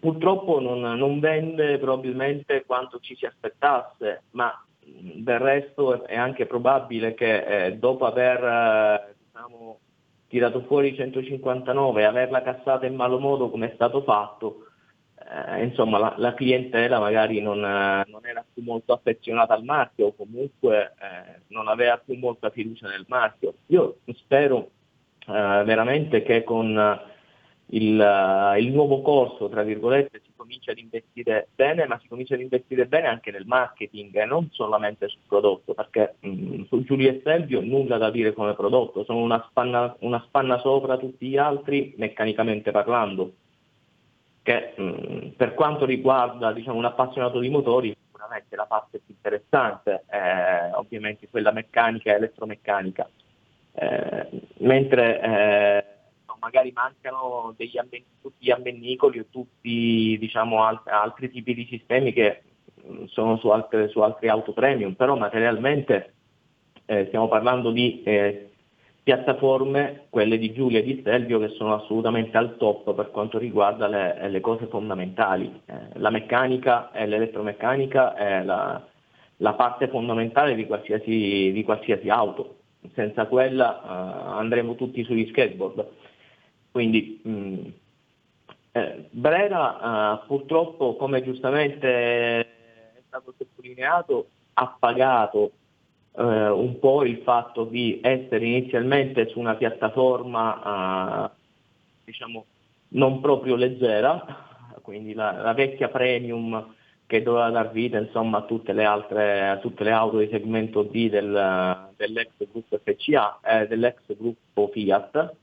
Purtroppo 0.00 0.58
non, 0.58 0.80
non, 0.96 1.20
vende 1.20 1.76
probabilmente 1.76 2.64
quanto 2.64 3.00
ci 3.00 3.14
si 3.16 3.26
aspettasse, 3.26 4.22
ma 4.30 4.64
del 4.80 5.38
resto 5.40 6.06
è 6.06 6.16
anche 6.16 6.46
probabile 6.46 7.12
che 7.12 7.66
eh, 7.66 7.76
dopo 7.76 8.06
aver 8.06 8.44
eh, 8.44 9.14
diciamo, 9.26 9.80
tirato 10.28 10.62
fuori 10.62 10.94
159 10.94 12.00
e 12.00 12.04
averla 12.04 12.42
cassata 12.42 12.86
in 12.86 12.94
malo 12.94 13.18
modo 13.18 13.50
come 13.50 13.70
è 13.70 13.74
stato 13.74 14.02
fatto, 14.02 14.66
eh, 15.14 15.64
insomma 15.64 15.98
la, 15.98 16.14
la, 16.18 16.34
clientela 16.34 16.98
magari 16.98 17.40
non, 17.40 17.58
eh, 17.58 18.04
non, 18.08 18.24
era 18.24 18.44
più 18.52 18.62
molto 18.62 18.92
affezionata 18.92 19.54
al 19.54 19.64
marchio 19.64 20.06
o 20.06 20.14
comunque 20.14 20.94
eh, 21.00 21.40
non 21.48 21.68
aveva 21.68 21.98
più 21.98 22.16
molta 22.16 22.50
fiducia 22.50 22.88
nel 22.88 23.04
marchio. 23.08 23.54
Io 23.66 23.98
spero 24.14 24.70
eh, 25.26 25.62
veramente 25.64 26.22
che 26.22 26.44
con 26.44 27.04
il, 27.68 27.98
uh, 27.98 28.58
il, 28.58 28.72
nuovo 28.72 29.02
corso, 29.02 29.48
tra 29.48 29.62
virgolette, 29.62 30.20
si 30.24 30.30
comincia 30.46 30.70
ad 30.70 30.78
investire 30.78 31.48
bene, 31.54 31.86
ma 31.86 31.98
si 31.98 32.06
comincia 32.06 32.34
ad 32.34 32.40
investire 32.40 32.86
bene 32.86 33.08
anche 33.08 33.32
nel 33.32 33.46
marketing 33.46 34.14
e 34.16 34.24
non 34.24 34.48
solamente 34.52 35.08
sul 35.08 35.22
prodotto, 35.26 35.74
perché 35.74 36.14
mh, 36.20 36.28
mm, 36.28 36.62
su 36.68 36.84
Giulio 36.84 37.10
e 37.10 37.20
Selvio 37.24 37.60
nulla 37.60 37.98
da 37.98 38.10
dire 38.10 38.32
come 38.32 38.54
prodotto, 38.54 39.04
sono 39.04 39.18
una 39.18 39.44
spanna, 39.50 39.94
una 40.00 40.22
spanna 40.26 40.58
sopra 40.60 40.96
tutti 40.96 41.26
gli 41.26 41.36
altri 41.36 41.94
meccanicamente 41.96 42.70
parlando, 42.70 43.32
che 44.42 44.74
mh, 44.76 44.82
mm, 44.82 45.28
per 45.36 45.54
quanto 45.54 45.84
riguarda 45.84 46.52
diciamo, 46.52 46.78
un 46.78 46.84
appassionato 46.84 47.40
di 47.40 47.48
motori 47.48 47.96
sicuramente 48.04 48.54
la 48.54 48.66
parte 48.66 49.00
più 49.04 49.14
interessante 49.14 50.04
è 50.06 50.70
ovviamente 50.74 51.28
quella 51.28 51.50
meccanica 51.50 52.12
e 52.12 52.14
elettromeccanica, 52.14 53.08
eh, 53.72 54.28
mentre 54.58 55.20
eh, 55.20 55.95
magari 56.40 56.72
mancano 56.72 57.54
degli 57.56 57.78
amben- 57.78 58.04
tutti 58.20 58.46
gli 58.46 58.50
ammennicoli 58.50 59.18
o 59.18 59.26
tutti 59.30 60.16
diciamo, 60.18 60.64
alt- 60.64 60.88
altri 60.88 61.30
tipi 61.30 61.54
di 61.54 61.66
sistemi 61.66 62.12
che 62.12 62.42
mh, 62.74 63.04
sono 63.06 63.36
su, 63.38 63.48
altre, 63.48 63.88
su 63.88 64.00
altre 64.00 64.28
auto 64.28 64.52
premium, 64.52 64.94
però 64.94 65.16
materialmente 65.16 66.14
eh, 66.86 67.06
stiamo 67.06 67.28
parlando 67.28 67.70
di 67.70 68.02
eh, 68.04 68.50
piattaforme, 69.02 70.06
quelle 70.10 70.36
di 70.36 70.52
Giulia 70.52 70.80
e 70.80 70.82
di 70.82 70.98
Stelvio, 71.00 71.38
che 71.38 71.50
sono 71.50 71.74
assolutamente 71.74 72.36
al 72.36 72.56
top 72.56 72.92
per 72.92 73.10
quanto 73.12 73.38
riguarda 73.38 73.86
le, 73.86 74.28
le 74.28 74.40
cose 74.40 74.66
fondamentali. 74.66 75.60
Eh, 75.64 75.98
la 75.98 76.10
meccanica 76.10 76.90
e 76.90 77.06
l'elettromeccanica 77.06 78.14
è 78.14 78.42
la, 78.42 78.84
la 79.36 79.52
parte 79.54 79.88
fondamentale 79.88 80.54
di 80.54 80.66
qualsiasi, 80.66 81.52
di 81.52 81.62
qualsiasi 81.64 82.08
auto. 82.08 82.54
Senza 82.94 83.26
quella 83.26 83.80
uh, 83.82 84.38
andremo 84.38 84.76
tutti 84.76 85.02
sugli 85.02 85.26
skateboard. 85.28 85.86
Quindi 86.76 87.22
mm, 87.26 87.66
eh, 88.72 89.08
Brera 89.08 90.20
uh, 90.20 90.26
purtroppo, 90.26 90.94
come 90.96 91.24
giustamente 91.24 91.88
è 91.88 93.02
stato 93.06 93.32
sottolineato, 93.34 94.28
ha 94.52 94.76
pagato 94.78 95.52
uh, 96.10 96.22
un 96.22 96.76
po' 96.78 97.02
il 97.04 97.22
fatto 97.24 97.64
di 97.64 98.00
essere 98.02 98.44
inizialmente 98.44 99.26
su 99.28 99.38
una 99.38 99.54
piattaforma 99.54 101.24
uh, 101.24 101.30
diciamo 102.04 102.44
non 102.88 103.22
proprio 103.22 103.54
leggera, 103.56 104.22
quindi 104.82 105.14
la, 105.14 105.32
la, 105.32 105.54
vecchia 105.54 105.88
premium 105.88 106.74
che 107.06 107.22
doveva 107.22 107.48
dar 107.48 107.70
vita 107.70 107.96
insomma, 107.96 108.36
a, 108.36 108.42
tutte 108.42 108.74
le 108.74 108.84
altre, 108.84 109.48
a 109.48 109.56
tutte 109.56 109.82
le 109.82 109.92
auto 109.92 110.18
di 110.18 110.28
segmento 110.30 110.82
D 110.82 111.08
del, 111.08 111.92
dell'ex 111.96 112.32
gruppo 112.50 112.78
FCA, 112.84 113.40
eh, 113.42 113.66
dell'ex 113.66 114.14
gruppo 114.14 114.68
Fiat, 114.68 115.36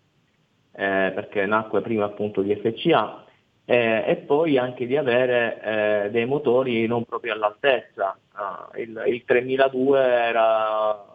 eh, 0.76 1.12
perché 1.14 1.46
nacque 1.46 1.82
prima 1.82 2.06
appunto 2.06 2.42
di 2.42 2.56
FCA, 2.56 3.24
eh, 3.66 4.04
e 4.08 4.16
poi 4.18 4.58
anche 4.58 4.86
di 4.86 4.98
avere 4.98 5.62
eh, 6.06 6.12
dei 6.12 6.26
motori 6.26 6.86
non 6.88 7.06
proprio 7.06 7.34
all'altezza. 7.34 8.18
Ah, 8.34 8.70
il, 8.76 9.04
il, 9.08 9.24
3002 9.26 10.00
era 10.00 11.06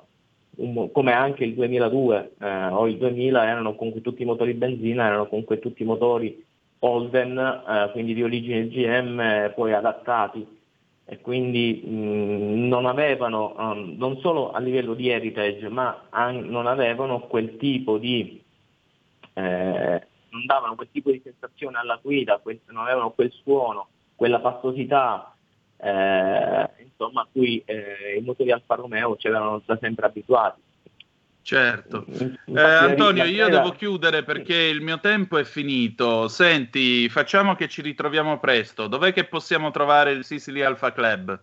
un, 0.56 0.90
come 0.92 1.12
anche 1.12 1.44
il 1.44 1.54
2002 1.54 2.32
eh, 2.40 2.66
o 2.68 2.86
il 2.86 2.96
2000 2.96 3.48
erano 3.48 3.74
comunque 3.74 4.00
tutti 4.00 4.24
motori 4.24 4.54
benzina, 4.54 5.06
erano 5.06 5.26
comunque 5.26 5.58
tutti 5.58 5.84
motori 5.84 6.44
Holden, 6.80 7.36
eh, 7.38 7.90
quindi 7.92 8.14
di 8.14 8.22
origine 8.22 8.68
GM 8.68 9.52
poi 9.54 9.72
adattati 9.72 10.56
e 11.10 11.20
quindi 11.20 11.82
mh, 11.84 12.68
non 12.68 12.86
avevano 12.86 13.54
um, 13.56 13.94
non 13.96 14.18
solo 14.20 14.50
a 14.52 14.60
livello 14.60 14.92
di 14.92 15.08
heritage 15.08 15.66
ma 15.70 16.06
an- 16.10 16.46
non 16.48 16.66
avevano 16.66 17.20
quel 17.20 17.56
tipo 17.56 17.96
di 17.96 18.42
eh, 19.38 20.06
non 20.30 20.46
davano 20.46 20.74
quel 20.74 20.88
tipo 20.90 21.10
di 21.10 21.20
sensazione 21.22 21.78
alla 21.78 21.98
guida, 22.02 22.38
quel, 22.38 22.60
non 22.66 22.84
avevano 22.84 23.10
quel 23.10 23.32
suono, 23.42 23.88
quella 24.14 24.40
pastosità 24.40 25.34
eh, 25.76 26.68
insomma, 26.82 27.22
a 27.22 27.28
cui 27.30 27.62
eh, 27.64 28.16
i 28.18 28.22
motori 28.22 28.50
Alfa 28.50 28.74
Romeo 28.74 29.16
ci 29.16 29.28
erano 29.28 29.62
da 29.64 29.78
sempre 29.80 30.06
abituati. 30.06 30.60
Certo. 31.40 32.04
Eh, 32.08 32.60
Antonio, 32.60 33.24
io 33.24 33.48
devo 33.48 33.70
chiudere 33.70 34.22
perché 34.22 34.54
il 34.54 34.82
mio 34.82 35.00
tempo 35.00 35.38
è 35.38 35.44
finito. 35.44 36.28
Senti, 36.28 37.08
facciamo 37.08 37.54
che 37.54 37.68
ci 37.68 37.80
ritroviamo 37.80 38.38
presto. 38.38 38.86
Dov'è 38.86 39.14
che 39.14 39.24
possiamo 39.24 39.70
trovare 39.70 40.10
il 40.10 40.24
Sicily 40.24 40.60
Alpha 40.60 40.92
Club? 40.92 41.40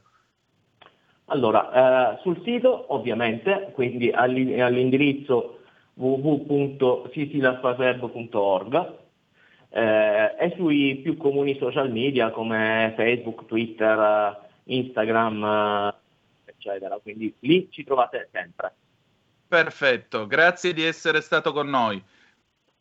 Allora, 1.27 2.13
eh, 2.13 2.21
sul 2.21 2.39
sito 2.43 2.93
ovviamente, 2.93 3.71
quindi 3.73 4.11
all'indirizzo 4.11 5.61
www.sisilaspaseb.org 5.95 8.93
eh, 9.69 10.35
e 10.39 10.53
sui 10.55 11.01
più 11.03 11.17
comuni 11.17 11.57
social 11.57 11.91
media 11.91 12.31
come 12.31 12.93
Facebook, 12.95 13.45
Twitter, 13.45 14.39
Instagram, 14.63 15.93
eccetera. 16.45 16.97
Quindi 17.01 17.33
lì 17.39 17.67
ci 17.71 17.83
trovate 17.83 18.29
sempre. 18.31 18.73
Perfetto, 19.47 20.25
grazie 20.27 20.73
di 20.73 20.83
essere 20.83 21.21
stato 21.21 21.51
con 21.51 21.69
noi. 21.69 22.01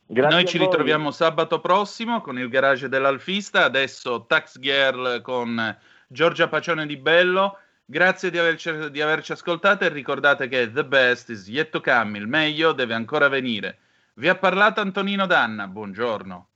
Grazie 0.07 0.35
noi 0.35 0.47
ci 0.47 0.59
ritroviamo 0.59 1.11
sabato 1.11 1.61
prossimo 1.61 2.21
con 2.21 2.39
il 2.39 2.49
garage 2.49 2.89
dell'Alfista, 2.89 3.65
adesso 3.65 4.27
Tax 4.27 4.59
Girl 4.59 5.23
con 5.23 5.77
Giorgia 6.09 6.49
Pacione 6.49 6.87
di 6.87 6.97
Bello 6.97 7.59
Grazie 7.87 8.31
di 8.31 8.39
averci, 8.39 8.91
di 8.91 9.03
averci 9.03 9.33
ascoltato 9.33 9.85
e 9.85 9.91
ricordate 9.91 10.49
che 10.49 10.73
the 10.73 10.87
best 10.87 11.29
is 11.29 11.49
yet 11.49 11.69
to 11.69 11.83
come, 11.83 12.17
il 12.17 12.27
meglio 12.27 12.73
deve 12.73 12.95
ancora 12.95 13.29
venire. 13.29 13.79
Vi 14.15 14.27
ha 14.27 14.37
parlato 14.37 14.81
Antonino 14.81 15.27
Danna, 15.27 15.69
buongiorno. 15.69 16.49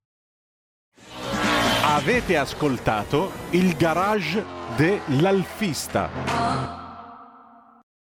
Avete 1.83 2.39
ascoltato 2.39 3.31
il 3.51 3.77
garage 3.77 4.43
dell'alfista. 4.77 6.88